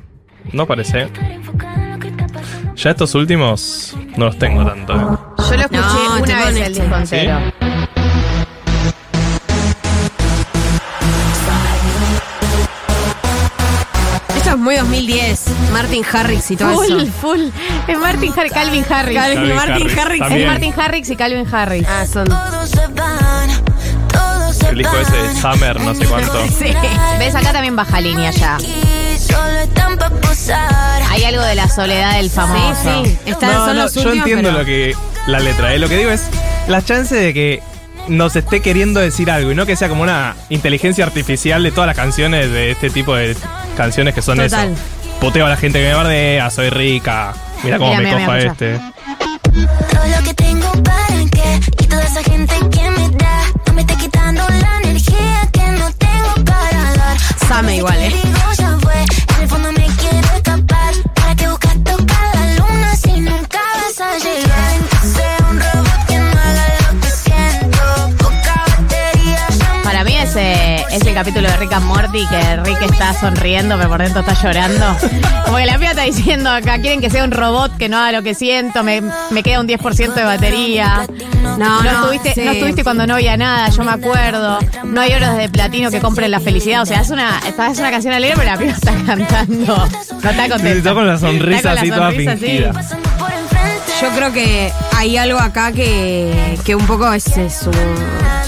No 0.52 0.66
parece. 0.68 1.08
Ya 2.76 2.92
estos 2.92 3.14
últimos 3.16 3.96
no 4.18 4.26
los 4.26 4.38
tengo 4.40 4.66
tanto. 4.66 4.94
¿eh? 4.94 4.98
Yo 5.50 5.56
lo 5.58 5.62
escuché 5.62 5.78
No, 5.80 6.22
una 6.22 6.46
vez 6.46 6.56
el 6.56 6.58
este. 6.64 6.82
disco 6.82 6.96
entero. 6.98 7.40
Esto 14.36 14.50
es 14.52 14.58
muy 14.58 14.76
2010. 14.76 15.46
Martin 15.72 16.04
Harrix 16.12 16.52
y 16.52 16.56
todo 16.58 16.74
Full, 16.74 17.02
eso. 17.02 17.12
full. 17.22 17.42
Es 17.88 17.98
Martin 18.00 18.34
Harrix, 18.36 18.54
Calvin 18.54 18.86
Harris. 18.90 19.16
Calvin 19.18 19.38
Calvin 19.38 19.56
Martin 19.56 20.00
Harris, 20.00 20.20
también. 20.20 20.42
Es 20.42 20.48
Martin 20.48 20.74
Harrix 20.78 21.10
y 21.10 21.16
Calvin 21.16 21.48
Harris. 21.56 21.88
Ah, 21.88 22.06
son. 22.06 22.28
El 24.70 24.78
disco 24.80 24.98
ese 24.98 25.16
de 25.16 25.36
Summer, 25.36 25.80
no 25.80 25.94
sé 25.94 26.06
cuánto. 26.06 26.34
Sí. 26.58 26.74
¿Ves? 27.20 27.36
Acá 27.36 27.52
también 27.54 27.76
baja 27.76 28.02
línea 28.02 28.32
ya. 28.32 28.58
La 31.64 31.70
soledad 31.70 32.18
del 32.18 32.30
famoso. 32.30 33.04
Sí, 33.06 33.10
sí. 33.10 33.18
Están, 33.32 33.54
No, 33.54 33.66
son 33.66 33.76
no, 33.78 33.84
los 33.84 33.94
yo 33.94 34.02
últimos, 34.02 34.18
entiendo 34.28 34.50
pero- 34.50 34.60
lo 34.60 34.66
que 34.66 34.96
la 35.28 35.40
letra, 35.40 35.74
¿eh? 35.74 35.80
lo 35.80 35.88
que 35.88 35.98
digo 35.98 36.10
es 36.12 36.24
la 36.68 36.82
chance 36.82 37.16
de 37.16 37.34
que 37.34 37.62
nos 38.10 38.36
esté 38.36 38.62
queriendo 38.62 39.00
decir 39.00 39.32
algo 39.32 39.52
y 39.52 39.56
no 39.56 39.66
que 39.66 39.76
sea 39.78 39.88
como 39.88 40.04
una 40.04 40.36
inteligencia 40.50 41.06
artificial 41.06 41.64
de 41.64 41.72
todas 41.72 41.88
las 41.88 41.96
canciones 41.96 42.52
de 42.52 42.72
este 42.72 42.90
tipo 42.90 43.16
de 43.16 43.36
canciones 43.78 44.14
que 44.14 44.22
son 44.22 44.38
Total. 44.40 44.74
eso. 44.74 44.82
Puteo 45.22 45.46
a 45.46 45.50
la 45.50 45.56
gente 45.56 45.80
que 45.80 45.88
me 45.88 45.94
bardea, 45.94 46.50
soy 46.50 46.70
rica, 46.70 47.34
mira 47.64 47.78
cómo 47.78 47.92
Mira, 47.96 48.02
me 48.02 48.10
mira, 48.16 48.26
copa 48.26 48.38
mira, 48.38 48.52
este. 48.52 48.80
Todo 49.94 50.08
lo 50.18 50.24
que 50.26 50.34
tengo 50.34 50.72
para 50.84 51.26
qué 51.32 51.60
y 51.84 51.88
toda 51.88 52.04
esa 52.04 52.24
gente 52.24 52.56
que 52.72 52.90
me 52.90 53.10
da 53.18 53.44
no 53.68 53.74
me 53.74 53.82
está 53.82 53.96
quitando 53.96 54.44
la 54.50 54.82
energía 54.84 55.50
que 55.54 55.62
no 55.80 55.90
tengo 55.94 56.34
para 56.46 56.94
dar. 56.98 57.18
Same 57.48 57.78
igual, 57.78 57.98
¿eh? 58.02 58.12
Es 70.36 71.02
el 71.06 71.14
capítulo 71.14 71.48
de 71.50 71.58
Rick 71.58 71.74
and 71.74 71.86
Morty 71.86 72.26
que 72.28 72.56
Rick 72.64 72.82
está 72.82 73.14
sonriendo, 73.14 73.78
pero 73.78 73.90
por 73.90 74.02
dentro 74.02 74.22
está 74.22 74.34
llorando. 74.42 74.96
Como 75.46 75.58
que 75.58 75.66
la 75.66 75.78
piba 75.78 75.92
está 75.92 76.04
diciendo 76.04 76.50
acá, 76.50 76.80
quieren 76.80 77.02
que 77.02 77.10
sea 77.10 77.24
un 77.24 77.32
robot 77.32 77.78
que 77.78 77.90
no 77.90 77.98
haga 77.98 78.12
lo 78.14 78.24
que 78.24 78.34
siento, 78.34 78.84
me, 78.84 79.02
me 79.32 79.44
queda 79.44 79.60
un 79.62 79.68
10% 79.68 80.14
de 80.14 80.24
batería. 80.24 81.06
No, 81.42 81.58
No, 81.58 81.84
no, 81.84 81.92
estuviste, 81.92 82.34
sí. 82.34 82.42
no 82.46 82.52
estuviste 82.52 82.84
cuando 82.84 83.06
no 83.08 83.16
había 83.16 83.38
nada, 83.38 83.70
yo 83.70 83.84
me 83.84 83.92
acuerdo. 83.92 84.60
No 84.84 85.02
hay 85.02 85.14
horas 85.14 85.38
de 85.38 85.50
platino 85.50 85.92
que 85.92 86.00
compren 86.00 86.32
la 86.32 86.40
felicidad. 86.40 86.82
O 86.82 86.86
sea, 86.86 87.02
es 87.02 87.10
una, 87.10 87.40
es 87.48 87.80
una 87.80 87.92
canción 87.92 88.14
alegre, 88.14 88.36
pero 88.38 88.52
la 88.52 88.58
piba 88.58 88.72
está 88.72 88.94
cantando. 89.06 89.76
No 89.78 90.30
está 90.30 90.50
contenta. 90.50 90.58
Sí, 90.72 90.78
está 90.78 90.94
con 90.94 91.08
la 91.08 91.18
sonrisa 91.18 91.58
Está 91.58 91.70
con 91.70 91.76
la 91.76 91.82
así 91.82 91.90
toda 91.90 92.10
sonrisa 92.12 92.32
así. 92.32 92.46
fingida. 92.46 92.72
Yo 94.02 94.10
creo 94.16 94.34
que 94.34 94.72
hay 94.98 95.18
algo 95.18 95.40
acá 95.40 95.72
que, 95.72 96.58
que 96.66 96.76
un 96.76 96.86
poco 96.86 97.12
es, 97.14 97.26
es 97.38 97.68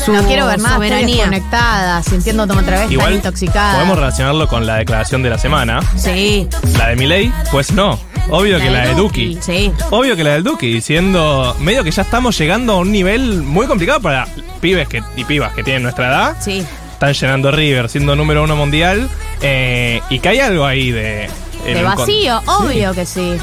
su, 0.04 0.14
No 0.14 0.24
quiero 0.24 0.46
ver 0.48 0.60
más, 0.60 0.74
soberanía. 0.74 1.16
desconectada, 1.18 2.04
sintiéndome 2.04 2.54
otra 2.62 2.72
vez 2.72 2.82
tan 2.84 2.92
Igual 2.92 3.14
intoxicada. 3.14 3.74
podemos 3.76 3.98
relacionarlo 3.98 4.48
con 4.48 4.66
la 4.66 4.76
declaración 4.78 5.24
de 5.24 5.30
la 5.30 5.38
semana. 5.38 5.80
Sí, 5.96 6.48
La 6.78 6.90
de 6.90 6.96
Milei, 6.96 7.32
pues 7.52 7.72
no. 7.72 8.00
Obvio 8.30 8.58
que 8.58 8.66
La 8.72 8.84
la 8.84 8.88
de 8.88 8.96
Duki. 8.96 9.38
sí. 9.42 9.72
Obvio 9.92 10.16
que 10.16 10.24
la 10.24 10.32
del 10.34 10.44
Duki, 10.44 10.74
diciendo 10.74 11.56
medio 11.60 11.84
que 11.84 11.92
ya 11.92 12.02
estamos 12.02 12.38
llegando 12.38 12.74
a 12.74 12.78
un 12.78 12.92
nivel 12.92 13.44
muy 13.44 13.68
complicado 13.68 14.00
para 14.00 14.28
pibes 14.62 14.88
que, 14.88 15.04
y 15.16 15.24
pibas 15.26 15.54
que 15.54 15.64
tienen 15.64 15.84
nuestra 15.84 16.08
edad. 16.08 16.36
Sí. 16.40 16.66
Están 16.94 17.14
llenando 17.14 17.52
River, 17.52 17.90
siendo 17.90 18.16
número 18.16 18.44
uno 18.44 18.56
mundial. 18.56 19.10
eh, 19.42 20.02
y 20.10 20.20
que 20.20 20.30
hay 20.30 20.40
algo 20.40 20.66
ahí 20.66 20.92
de. 20.92 21.30
De 21.66 21.82
vacío, 21.84 22.42
obvio 22.46 22.94
que 22.94 23.06
sí. 23.06 23.38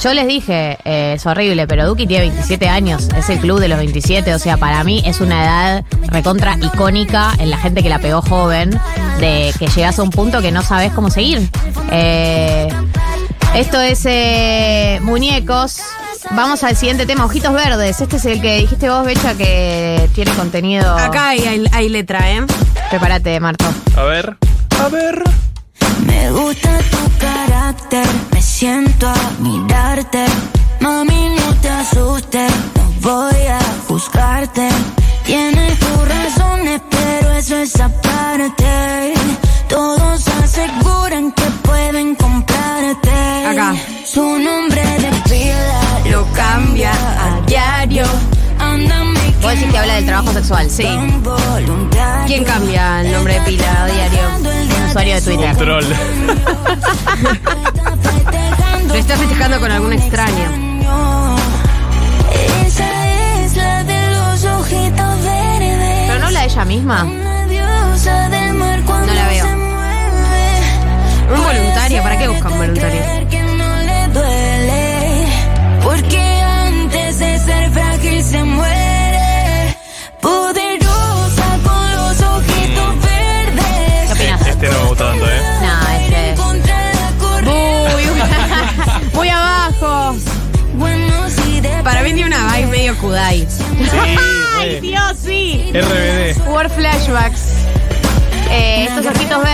Yo 0.00 0.14
les 0.14 0.28
dije, 0.28 0.78
eh, 0.84 1.14
es 1.16 1.26
horrible, 1.26 1.66
pero 1.66 1.86
Duki 1.86 2.06
tiene 2.06 2.28
27 2.28 2.68
años, 2.68 3.08
es 3.16 3.28
el 3.30 3.40
club 3.40 3.58
de 3.58 3.66
los 3.66 3.78
27, 3.78 4.32
o 4.32 4.38
sea, 4.38 4.56
para 4.56 4.84
mí 4.84 5.02
es 5.04 5.20
una 5.20 5.42
edad 5.42 5.84
recontra 6.06 6.56
icónica 6.62 7.32
en 7.38 7.50
la 7.50 7.58
gente 7.58 7.82
que 7.82 7.88
la 7.88 7.98
pegó 7.98 8.22
joven, 8.22 8.70
de 9.18 9.52
que 9.58 9.66
llegas 9.66 9.98
a 9.98 10.02
un 10.02 10.10
punto 10.10 10.40
que 10.40 10.52
no 10.52 10.62
sabes 10.62 10.92
cómo 10.92 11.10
seguir. 11.10 11.50
Eh, 11.90 12.68
esto 13.54 13.80
es 13.80 14.04
eh, 14.06 15.00
muñecos. 15.02 15.80
Vamos 16.30 16.62
al 16.62 16.76
siguiente 16.76 17.06
tema, 17.06 17.24
ojitos 17.24 17.52
verdes. 17.52 18.00
Este 18.00 18.16
es 18.16 18.24
el 18.26 18.40
que 18.40 18.58
dijiste 18.58 18.88
vos, 18.88 19.04
Becha, 19.04 19.34
que 19.34 20.08
tiene 20.14 20.30
contenido. 20.32 20.96
Acá 20.96 21.30
hay, 21.30 21.40
hay, 21.40 21.64
hay 21.72 21.88
letra, 21.88 22.30
¿eh? 22.30 22.44
Prepárate, 22.90 23.40
Marto. 23.40 23.64
A 23.96 24.02
ver. 24.04 24.36
A 24.80 24.88
ver. 24.88 25.22
Me 26.06 26.30
gusta 26.30 26.78
tu 26.90 26.96
me 27.26 27.57
siento 28.58 29.06
a 29.06 29.30
mirarte. 29.38 30.24
Mami, 30.80 31.28
no 31.28 31.54
te 31.62 31.68
asustes, 31.68 32.50
no 32.74 32.90
voy 33.08 33.46
a 33.46 33.60
juzgarte. 33.86 34.68
Tienes 35.24 35.78
tus 35.78 36.08
razones, 36.08 36.80
pero 36.90 37.34
eso 37.34 37.56
es 37.56 37.78
aparte. 37.80 39.14
Todos 39.68 40.26
aseguran 40.42 41.30
que 41.30 41.44
pueden 41.62 42.16
comprarte. 42.16 43.46
Acá. 43.46 43.76
Su 44.04 44.40
nombre 44.40 44.82
de 44.82 45.10
pila 45.28 45.80
Lo 46.10 46.26
cambia 46.32 46.90
a 46.90 47.40
diario. 47.46 48.06
Vos 49.40 49.52
decís 49.52 49.70
que 49.70 49.78
habla 49.78 49.94
del 49.94 50.06
trabajo 50.06 50.32
sexual. 50.32 50.68
Sí. 50.68 50.88
¿Quién 52.26 52.42
cambia 52.42 53.02
el 53.02 53.12
nombre 53.12 53.34
de 53.34 53.40
pila 53.42 53.84
a 53.84 53.86
diario? 53.86 54.20
Un 54.40 54.88
usuario 54.88 55.14
de 55.14 55.20
Twitter. 55.20 55.50
Un 55.50 55.58
troll. 55.58 55.84
Lo 58.88 58.94
está 58.94 59.16
festejando 59.16 59.60
con 59.60 59.70
algún 59.70 59.92
extraño. 59.92 60.50
Esa 62.66 63.44
es 63.44 63.56
la 63.56 63.84
de 63.84 64.10
los 64.10 64.44
ojitos 64.44 65.22
verdes. 65.22 66.04
Pero 66.08 66.18
no 66.18 66.30
de 66.30 66.44
ella 66.44 66.64
misma. 66.64 67.06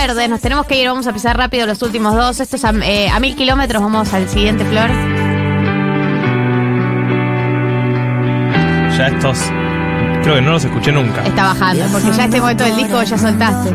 Verdes, 0.06 0.28
nos 0.28 0.40
tenemos 0.40 0.66
que 0.66 0.80
ir, 0.80 0.86
vamos 0.86 1.06
a 1.06 1.12
pisar 1.12 1.36
rápido 1.36 1.66
los 1.66 1.80
últimos 1.80 2.14
dos. 2.14 2.38
Estos 2.40 2.62
a, 2.64 2.72
eh, 2.82 3.08
a 3.08 3.18
mil 3.20 3.34
kilómetros, 3.34 3.82
vamos 3.82 4.12
al 4.12 4.28
siguiente, 4.28 4.64
Flor. 4.64 4.90
Ya 8.96 9.08
estos. 9.08 9.38
Creo 10.22 10.36
que 10.36 10.42
no 10.42 10.52
los 10.52 10.64
escuché 10.64 10.92
nunca. 10.92 11.22
Está 11.22 11.44
bajando, 11.44 11.84
porque 11.90 12.12
ya 12.12 12.24
este 12.24 12.40
momento 12.40 12.64
del 12.64 12.76
disco 12.76 13.02
ya 13.02 13.18
soltaste. 13.18 13.72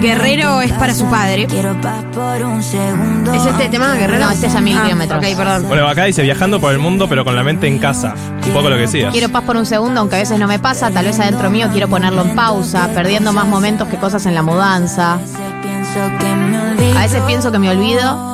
Guerrero 0.00 0.60
es 0.62 0.72
para 0.72 0.94
su 0.94 1.04
padre. 1.10 1.46
Quiero 1.46 1.78
paz 1.80 2.02
por 2.14 2.42
un 2.42 2.62
segundo. 2.62 3.34
¿Es 3.34 3.44
este 3.44 3.68
tema, 3.68 3.94
Guerrero? 3.94 4.24
No, 4.24 4.30
este 4.30 4.46
es 4.46 4.54
a 4.54 4.60
mil 4.60 4.76
Ah, 4.78 4.84
kilómetros. 4.84 5.18
Ok, 5.22 5.36
perdón. 5.36 5.68
Bueno, 5.68 5.86
acá 5.88 6.04
dice 6.04 6.22
viajando 6.22 6.58
por 6.60 6.72
el 6.72 6.78
mundo, 6.78 7.06
pero 7.08 7.24
con 7.24 7.36
la 7.36 7.42
mente 7.42 7.66
en 7.68 7.78
casa. 7.78 8.14
Un 8.46 8.52
poco 8.52 8.70
lo 8.70 8.76
que 8.76 8.82
decías. 8.82 9.12
Quiero 9.12 9.28
paz 9.28 9.44
por 9.44 9.56
un 9.56 9.66
segundo, 9.66 10.00
aunque 10.00 10.16
a 10.16 10.20
veces 10.20 10.38
no 10.38 10.46
me 10.46 10.58
pasa. 10.58 10.90
Tal 10.90 11.04
vez 11.04 11.20
adentro 11.20 11.50
mío 11.50 11.68
quiero 11.70 11.88
ponerlo 11.88 12.22
en 12.22 12.34
pausa, 12.34 12.88
perdiendo 12.94 13.32
más 13.32 13.46
momentos 13.46 13.88
que 13.88 13.96
cosas 13.98 14.24
en 14.26 14.34
la 14.34 14.42
mudanza. 14.42 15.18
Pienso 15.62 16.18
que 16.18 16.34
me 16.34 16.70
olvido. 16.72 16.98
A 16.98 17.02
veces 17.02 17.22
pienso 17.26 17.52
que 17.52 17.58
me 17.58 17.70
olvido. 17.70 18.30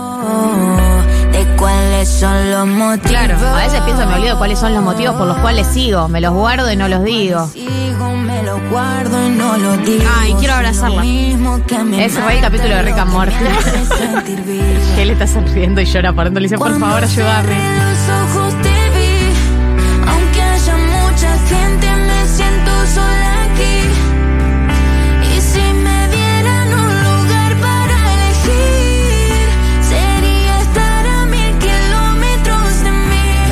De 1.37 1.57
cuáles 1.57 2.09
son 2.09 2.51
los 2.51 2.67
motivos. 2.67 3.11
Claro, 3.11 3.37
a 3.37 3.57
veces 3.57 3.81
pienso 3.83 4.07
me 4.07 4.15
olvido 4.15 4.39
cuáles 4.39 4.59
son 4.59 4.73
los 4.75 4.83
motivos 4.83 5.17
por 5.17 5.27
los 5.27 5.37
cuales 5.39 5.67
sigo. 5.67 6.09
Me 6.09 6.21
los 6.21 6.33
guardo 6.33 6.71
y 6.71 6.77
no 6.77 6.89
los 6.89 7.05
digo. 7.05 7.47
Sigo, 7.49 8.11
me 8.17 8.43
lo 8.43 8.59
guardo 8.71 9.27
y 9.27 9.31
no 9.31 9.57
lo 9.57 9.77
digo. 9.79 10.05
Ay, 10.19 10.35
quiero 10.39 10.55
abrazarla. 10.55 10.97
Lo 10.97 11.03
mismo 11.03 11.61
que 11.67 11.79
me 11.79 12.05
Es 12.05 12.15
re 12.15 12.37
el 12.37 12.41
capítulo 12.41 12.75
de 12.75 12.83
Rick 12.83 12.99
and 12.99 13.13
Morty. 13.13 13.35
Que 14.97 15.03
él 15.03 15.11
está 15.11 15.27
sonriendo 15.27 15.81
y 15.81 15.85
llora 15.85 16.13
por 16.13 16.25
dentro. 16.25 16.41
Le 16.41 16.47
dice, 16.49 16.57
por 16.57 16.79
favor, 16.79 17.05
ayúdame. 17.05 17.96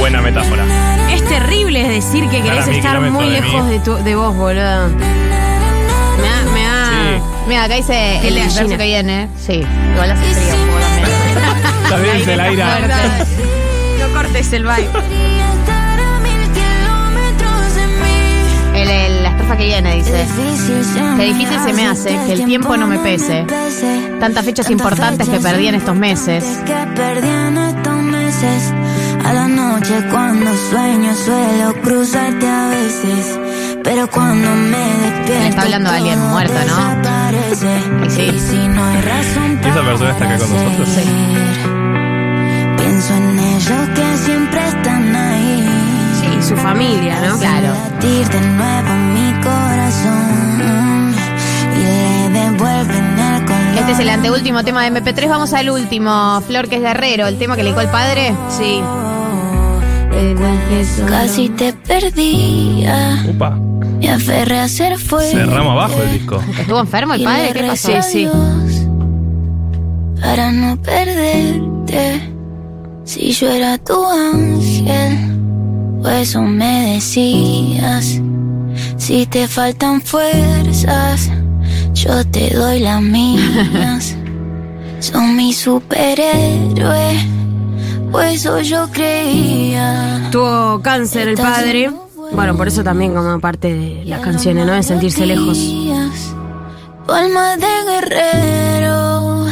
Buena 0.05 0.21
metáfora. 0.21 0.67
Es 1.11 1.27
terrible 1.27 1.88
decir 1.88 2.29
que 2.29 2.43
querés 2.43 2.67
mí, 2.67 2.77
estar 2.77 3.01
muy 3.01 3.25
de 3.25 3.40
lejos 3.40 3.67
de, 3.71 3.79
tu- 3.81 3.97
de 4.05 4.14
vos, 4.14 4.37
boludo. 4.37 4.88
Me 4.90 4.99
da, 6.29 6.45
me 6.53 6.62
da- 6.62 6.90
Sí. 6.90 7.23
Mira, 7.49 7.64
acá 7.64 7.75
dice 7.77 8.19
el 8.29 8.35
de 8.35 8.40
verso 8.43 8.69
que 8.69 8.77
viene. 8.77 9.31
Sí, 9.47 9.64
igual 9.95 10.11
hace 10.11 10.23
frío. 10.35 10.55
también. 11.88 11.88
También 11.88 12.25
se 12.27 12.37
la 12.37 12.53
ira. 12.53 12.79
No 13.99 14.09
cortes 14.21 14.53
el 14.53 14.64
mí. 14.64 14.71
El- 18.75 18.90
el- 18.90 19.23
la 19.23 19.31
estrofa 19.31 19.57
que 19.57 19.64
viene 19.64 19.95
dice. 19.97 20.27
Qué 21.17 21.25
difícil 21.25 21.59
se 21.64 21.73
me 21.73 21.87
hace 21.87 22.11
que 22.27 22.33
el 22.35 22.45
tiempo 22.45 22.77
no 22.77 22.87
me 22.87 22.99
pese. 22.99 23.47
Tantas 24.21 24.45
fechas 24.45 24.69
importantes 24.69 25.27
que 25.31 25.40
perdí 25.40 25.69
en 25.69 25.77
estos 25.77 25.97
meses. 25.97 26.45
Que 26.67 26.75
perdí 26.95 27.27
en 27.29 27.57
estos 27.57 27.97
meses. 27.97 28.73
A 29.24 29.32
la 29.32 29.48
noche 29.48 29.94
cuando 30.10 30.50
sueño 30.70 31.14
suelo 31.14 31.74
cruzarte 31.82 32.46
a 32.48 32.68
veces. 32.68 33.38
Pero 33.82 34.08
cuando 34.10 34.48
me 34.50 34.78
despierto. 34.78 35.42
Le 35.42 35.48
está 35.48 35.62
hablando 35.62 35.90
a 35.90 35.94
alguien 35.96 36.18
muerto, 36.28 36.54
¿no? 36.54 36.60
desaparece. 36.60 37.78
Y 38.06 38.10
sí. 38.10 38.22
Y 38.34 38.38
si 38.38 38.68
no 38.68 38.84
hay 38.84 39.00
razón 39.02 39.60
Y 39.62 39.68
esa 39.68 39.82
persona 39.82 40.10
está 40.10 40.24
acá 40.24 40.38
con 40.38 40.48
para 40.48 40.62
nosotros. 40.64 40.88
seguir, 40.88 41.38
Pienso 42.76 43.14
en 43.14 43.38
ellos 43.38 43.88
que 43.94 44.16
siempre 44.18 44.68
están 44.68 45.16
ahí. 45.16 45.68
Sí, 46.20 46.48
su 46.48 46.56
familia, 46.56 47.16
¿no? 47.26 47.38
Claro. 47.38 47.68
Latir 47.68 48.28
de 48.28 48.40
nuevo 48.40 48.94
mi 49.14 49.32
corazón. 49.42 51.14
Y 51.76 51.82
le 51.82 52.40
devuelven 52.40 53.18
el 53.18 53.44
color. 53.44 53.78
Este 53.78 53.92
es 53.92 53.98
el 54.00 54.08
anteúltimo 54.10 54.62
tema 54.64 54.82
de 54.82 54.92
MP3. 54.92 55.28
Vamos 55.28 55.52
al 55.54 55.70
último, 55.70 56.40
Flor, 56.46 56.68
que 56.68 56.76
es 56.76 56.82
Guerrero, 56.82 57.26
el 57.26 57.38
tema 57.38 57.56
que 57.56 57.62
le 57.62 57.70
dedicó 57.70 57.80
el 57.82 57.88
padre. 57.90 58.34
Sí. 58.48 58.82
Casi 61.07 61.48
te 61.48 61.72
perdía. 61.72 63.24
Upa. 63.29 63.50
Me 64.00 64.11
aferré 64.11 64.61
a 64.61 64.68
ser 64.68 64.98
fuerte. 64.98 65.33
Cerramos 65.33 65.72
abajo 65.72 66.03
el 66.03 66.12
disco. 66.12 66.42
¿Estuvo 66.59 66.81
enfermo 66.81 67.14
el 67.14 67.22
Y 67.22 67.24
padre? 67.24 67.53
¿Qué 67.53 67.62
pasó? 67.64 68.03
Sí, 68.03 68.27
sí. 68.27 68.29
Para 70.20 70.53
no 70.53 70.77
perderte. 70.77 72.31
Si 73.05 73.33
yo 73.33 73.50
era 73.50 73.79
tu 73.79 74.05
ángel, 74.05 75.18
pues 76.03 76.31
eso 76.31 76.42
me 76.42 76.94
decías. 76.94 78.20
Si 78.96 79.27
te 79.27 79.46
faltan 79.46 80.00
fuerzas, 80.00 81.31
yo 81.94 82.27
te 82.27 82.50
doy 82.55 82.81
las 82.81 83.03
mías. 83.03 84.16
Son 85.00 85.37
mi 85.37 85.53
superhéroe, 85.53 87.16
pues 88.14 88.35
eso 88.37 88.61
yo 88.61 88.87
creía. 88.92 90.29
Tuvo 90.31 90.81
cáncer 90.81 91.27
el 91.27 91.37
padre. 91.37 91.90
Bueno, 92.33 92.57
por 92.57 92.68
eso 92.68 92.85
también 92.85 93.12
como 93.12 93.40
parte 93.40 93.74
de 93.74 94.05
las 94.05 94.20
canciones, 94.20 94.64
¿no? 94.64 94.72
De 94.72 94.85
sentirse 94.85 95.27
lejos. 95.27 95.59
Tu 95.59 97.12
alma 97.12 97.57
de 97.57 97.66
guerrero 97.88 99.46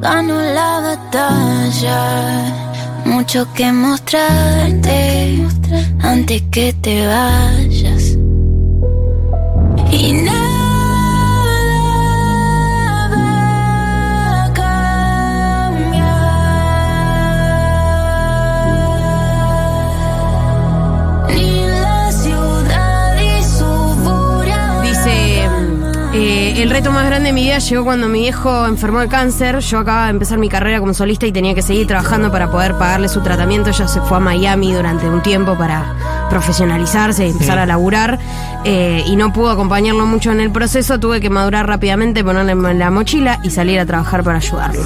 ganó 0.00 0.40
la 0.40 0.80
batalla. 0.80 2.52
Mucho 3.04 3.46
que 3.54 3.70
mostrarte 3.70 5.46
antes 6.00 6.42
que 6.50 6.72
te 6.82 7.06
vayas. 7.06 8.18
Y 9.92 10.12
nada 10.14 10.39
reto 26.80 26.92
más 26.92 27.04
grande 27.04 27.26
de 27.26 27.32
mi 27.34 27.42
vida 27.42 27.58
llegó 27.58 27.84
cuando 27.84 28.08
mi 28.08 28.20
viejo 28.20 28.66
enfermó 28.66 29.00
de 29.00 29.08
cáncer. 29.08 29.58
Yo 29.58 29.80
acababa 29.80 30.04
de 30.04 30.12
empezar 30.12 30.38
mi 30.38 30.48
carrera 30.48 30.80
como 30.80 30.94
solista 30.94 31.26
y 31.26 31.32
tenía 31.32 31.54
que 31.54 31.60
seguir 31.60 31.86
trabajando 31.86 32.32
para 32.32 32.50
poder 32.50 32.72
pagarle 32.72 33.10
su 33.10 33.20
tratamiento. 33.20 33.68
Ella 33.68 33.86
se 33.86 34.00
fue 34.00 34.16
a 34.16 34.20
Miami 34.20 34.72
durante 34.72 35.06
un 35.06 35.22
tiempo 35.22 35.58
para 35.58 35.94
profesionalizarse 36.30 37.26
y 37.26 37.32
empezar 37.32 37.58
a 37.58 37.66
laburar. 37.66 38.18
eh, 38.64 39.04
y 39.06 39.16
no 39.16 39.30
pudo 39.30 39.50
acompañarlo 39.50 40.06
mucho 40.06 40.32
en 40.32 40.40
el 40.40 40.50
proceso. 40.52 40.98
Tuve 40.98 41.20
que 41.20 41.28
madurar 41.28 41.66
rápidamente, 41.66 42.24
ponerle 42.24 42.52
en 42.52 42.78
la 42.78 42.90
mochila 42.90 43.40
y 43.42 43.50
salir 43.50 43.78
a 43.78 43.84
trabajar 43.84 44.24
para 44.24 44.38
ayudarlo. 44.38 44.80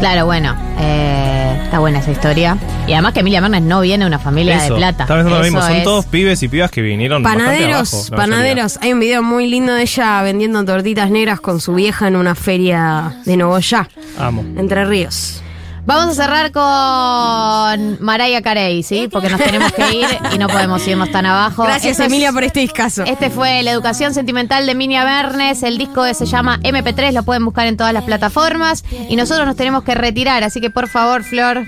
Claro, 0.00 0.26
bueno, 0.26 0.54
eh, 0.78 1.60
está 1.64 1.78
buena 1.78 2.00
esa 2.00 2.10
historia. 2.10 2.58
Y 2.86 2.92
además 2.92 3.14
que 3.14 3.20
Emilia 3.20 3.40
Mernes 3.40 3.62
no 3.62 3.80
viene 3.80 4.04
de 4.04 4.08
una 4.08 4.18
familia 4.18 4.56
Eso. 4.56 4.74
de 4.74 4.78
plata. 4.80 5.04
Estaba 5.04 5.20
pensando 5.20 5.38
lo 5.38 5.44
mismo. 5.44 5.60
Son 5.62 5.72
es- 5.72 5.84
todos 5.84 6.04
pibes 6.06 6.42
y 6.42 6.48
pibas 6.48 6.70
que 6.70 6.82
vinieron. 6.82 7.22
bastante 7.22 7.46
Panaderos, 7.46 7.94
abajo, 7.94 8.16
panaderos. 8.16 8.78
Hay 8.82 8.92
un 8.92 9.00
video 9.00 9.22
muy 9.22 9.46
lindo 9.48 9.72
de 9.74 9.82
ella 9.82 10.20
vendiendo 10.22 10.62
tortitas 10.64 11.10
negras 11.10 11.40
con 11.40 11.60
su 11.60 11.74
vieja 11.74 12.06
en 12.08 12.16
una 12.16 12.34
feria 12.34 13.14
de 13.24 13.36
Nogoyá. 13.36 13.88
Amo. 14.18 14.44
Entre 14.58 14.84
Ríos. 14.84 15.42
Vamos 15.86 16.18
a 16.18 16.22
cerrar 16.22 16.50
con 16.50 18.02
Mariah 18.02 18.40
Carey, 18.40 18.82
¿sí? 18.82 19.08
Porque 19.12 19.28
nos 19.28 19.38
tenemos 19.40 19.70
que 19.72 19.92
ir 19.94 20.06
y 20.32 20.38
no 20.38 20.48
podemos 20.48 20.86
irnos 20.88 21.10
tan 21.10 21.26
abajo. 21.26 21.62
Gracias, 21.64 21.92
Esto 21.92 22.04
es- 22.04 22.08
Emilia, 22.08 22.32
por 22.32 22.42
este 22.42 22.60
discazo. 22.60 23.04
Este 23.04 23.28
fue 23.28 23.62
La 23.62 23.70
Educación 23.72 24.14
Sentimental 24.14 24.64
de 24.64 24.72
Emilia 24.72 25.04
Bernes. 25.04 25.62
El 25.62 25.76
disco 25.76 26.04
se 26.14 26.24
llama 26.26 26.58
MP3, 26.62 27.12
lo 27.12 27.22
pueden 27.22 27.44
buscar 27.44 27.66
en 27.66 27.76
todas 27.76 27.92
las 27.92 28.04
plataformas. 28.04 28.82
Y 29.10 29.16
nosotros 29.16 29.46
nos 29.46 29.56
tenemos 29.56 29.84
que 29.84 29.94
retirar, 29.94 30.42
así 30.42 30.60
que 30.60 30.70
por 30.70 30.88
favor, 30.88 31.22
Flor, 31.22 31.66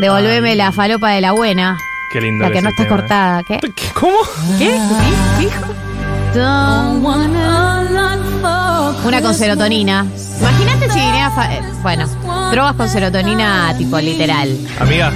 devolveme 0.00 0.50
Ay. 0.50 0.56
la 0.56 0.72
falopa 0.72 1.08
de 1.10 1.22
la 1.22 1.32
buena. 1.32 1.78
Qué 2.12 2.20
lindo. 2.20 2.44
La 2.44 2.50
que 2.52 2.60
no 2.60 2.68
está 2.70 2.82
tema, 2.84 2.96
cortada. 2.96 3.42
¿Qué? 3.48 3.54
¿eh? 3.54 3.60
¿Qué? 3.74 3.84
¿Cómo? 3.94 4.16
¿Qué? 4.58 4.76
¿Sí? 5.38 5.44
¿Dijo? 5.44 5.66
Una 8.44 9.20
con 9.22 9.34
serotonina. 9.34 10.06
Imagínate 10.40 10.90
si 10.90 10.98
viniera. 10.98 11.30
fa- 11.30 11.52
eh, 11.52 11.62
bueno, 11.82 12.06
drogas 12.50 12.74
con 12.74 12.88
serotonina, 12.88 13.74
tipo 13.76 13.98
literal. 13.98 14.56
Amiga, 14.80 15.12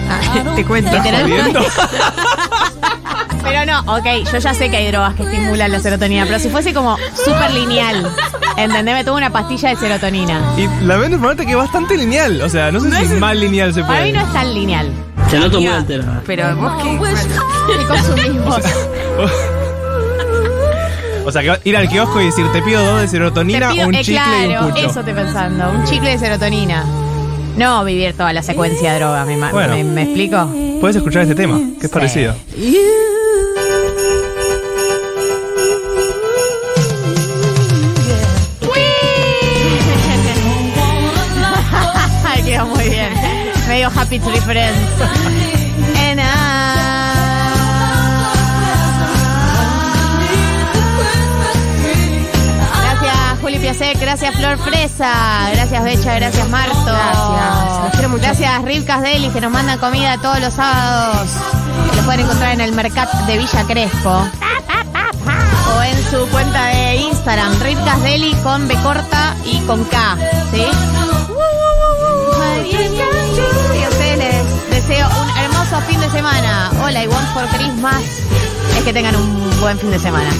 Te 0.55 0.65
cuento. 0.65 0.95
¿estás 0.97 1.21
jodiendo? 1.23 1.61
Pero 3.43 3.67
no, 3.67 3.81
ok, 3.97 4.07
yo 4.33 4.39
ya 4.39 4.55
sé 4.55 4.71
que 4.71 4.77
hay 4.79 4.91
drogas 4.91 5.15
que 5.15 5.23
estimulan 5.23 5.71
la 5.71 5.79
serotonina, 5.79 6.25
pero 6.27 6.39
si 6.39 6.49
fuese 6.49 6.73
como 6.73 6.97
súper 7.15 7.51
lineal, 7.53 8.11
¿entendés? 8.57 8.95
Me 8.95 9.05
tomo 9.05 9.19
una 9.19 9.29
pastilla 9.31 9.69
de 9.69 9.77
serotonina. 9.77 10.41
Y 10.57 10.67
la 10.85 10.97
vendo 10.97 11.17
informarte 11.17 11.45
que 11.45 11.53
es 11.53 11.59
bastante 11.59 11.97
lineal. 11.99 12.41
O 12.41 12.49
sea, 12.49 12.73
no 12.73 12.81
sé 12.81 13.07
si 13.07 13.15
más 13.17 13.37
lineal 13.37 13.75
se 13.75 13.85
puede. 13.85 13.99
Para 13.99 14.05
mí 14.07 14.13
no 14.13 14.21
es 14.27 14.33
tan 14.33 14.55
lineal. 14.55 14.91
Te 15.31 15.39
noto 15.39 15.59
muy 15.61 15.69
alterada. 15.69 16.23
Pero 16.27 16.57
vos 16.57 16.73
qué. 16.83 16.99
¿Qué 17.79 17.85
consumimos? 17.87 18.57
O 21.27 21.33
sea, 21.33 21.43
que 21.43 21.69
ir 21.69 21.77
al 21.77 21.89
kiosco 21.89 22.21
y 22.21 22.27
decir, 22.27 22.45
te 22.53 22.61
pido 22.63 22.85
dos 22.85 23.01
de 23.01 23.09
serotonina, 23.09 23.71
pido- 23.71 23.87
un 23.89 23.95
eh, 23.95 24.03
chicle 24.03 24.15
y 24.43 24.47
un 24.47 24.53
claro, 24.53 24.69
pucho. 24.75 24.87
eso 24.91 25.01
estoy 25.01 25.15
pensando. 25.15 25.71
Un 25.71 25.85
chicle 25.85 26.11
de 26.11 26.19
serotonina. 26.19 26.85
No 27.57 27.85
vivir 27.85 28.15
toda 28.15 28.33
la 28.33 28.43
secuencia 28.43 28.93
de 28.93 28.99
drogas, 28.99 29.27
¿me, 29.27 29.37
ma- 29.37 29.51
Bueno. 29.53 29.75
me- 29.75 29.85
me 29.85 30.03
explico? 30.03 30.49
Puedes 30.81 30.97
escuchar 30.97 31.23
este 31.23 31.35
tema, 31.35 31.59
que 31.81 31.87
es 31.87 31.93
parecido. 31.93 32.35
Gracias, 54.17 54.37
Flor 54.37 54.59
Fresa. 54.59 55.51
Gracias, 55.55 55.83
Becha. 55.83 56.15
Gracias, 56.15 56.49
Marto. 56.49 56.85
Gracias. 56.85 57.83
Los 57.83 57.93
quiero 57.95 58.09
mucho. 58.11 58.23
Gracias, 58.23 58.63
Rivcas 58.63 59.03
Deli, 59.03 59.29
que 59.31 59.41
nos 59.41 59.51
mandan 59.51 59.77
comida 59.81 60.17
todos 60.19 60.39
los 60.39 60.55
sábados. 60.55 61.31
Lo 61.97 62.03
pueden 62.05 62.21
encontrar 62.21 62.53
en 62.53 62.61
el 62.61 62.71
Mercat 62.71 63.13
de 63.27 63.39
Villa 63.39 63.65
Crespo. 63.67 64.25
O 65.77 65.83
en 65.83 66.11
su 66.13 66.29
cuenta 66.31 66.67
de 66.67 66.97
Instagram, 66.99 67.61
Rivcas 67.61 68.03
Deli 68.05 68.33
con 68.45 68.69
B 68.69 68.77
corta 68.85 69.35
y 69.47 69.59
con 69.63 69.83
K. 69.83 70.17
¿Sí? 70.53 70.63
Y 73.77 73.83
a 73.83 73.89
ustedes 73.89 74.17
les 74.17 74.71
deseo 74.71 75.09
un 75.09 75.39
hermoso 75.39 75.81
fin 75.89 76.01
de 76.01 76.11
semana. 76.11 76.71
Hola, 76.85 77.03
y 77.03 77.09
one 77.09 77.27
for 77.35 77.49
Christmas. 77.49 78.05
Es 78.77 78.85
que 78.85 78.93
tengan 78.93 79.17
un 79.17 79.61
buen 79.61 79.79
fin 79.79 79.91
de 79.91 79.99
semana. 79.99 80.31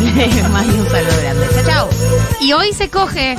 Les 0.00 0.48
mando 0.50 0.74
un 0.74 0.88
saludo 0.88 1.20
grande. 1.20 1.46
Chao, 1.54 1.64
chao. 1.64 1.88
Y 2.40 2.52
hoy 2.52 2.72
se 2.72 2.88
coge 2.90 3.36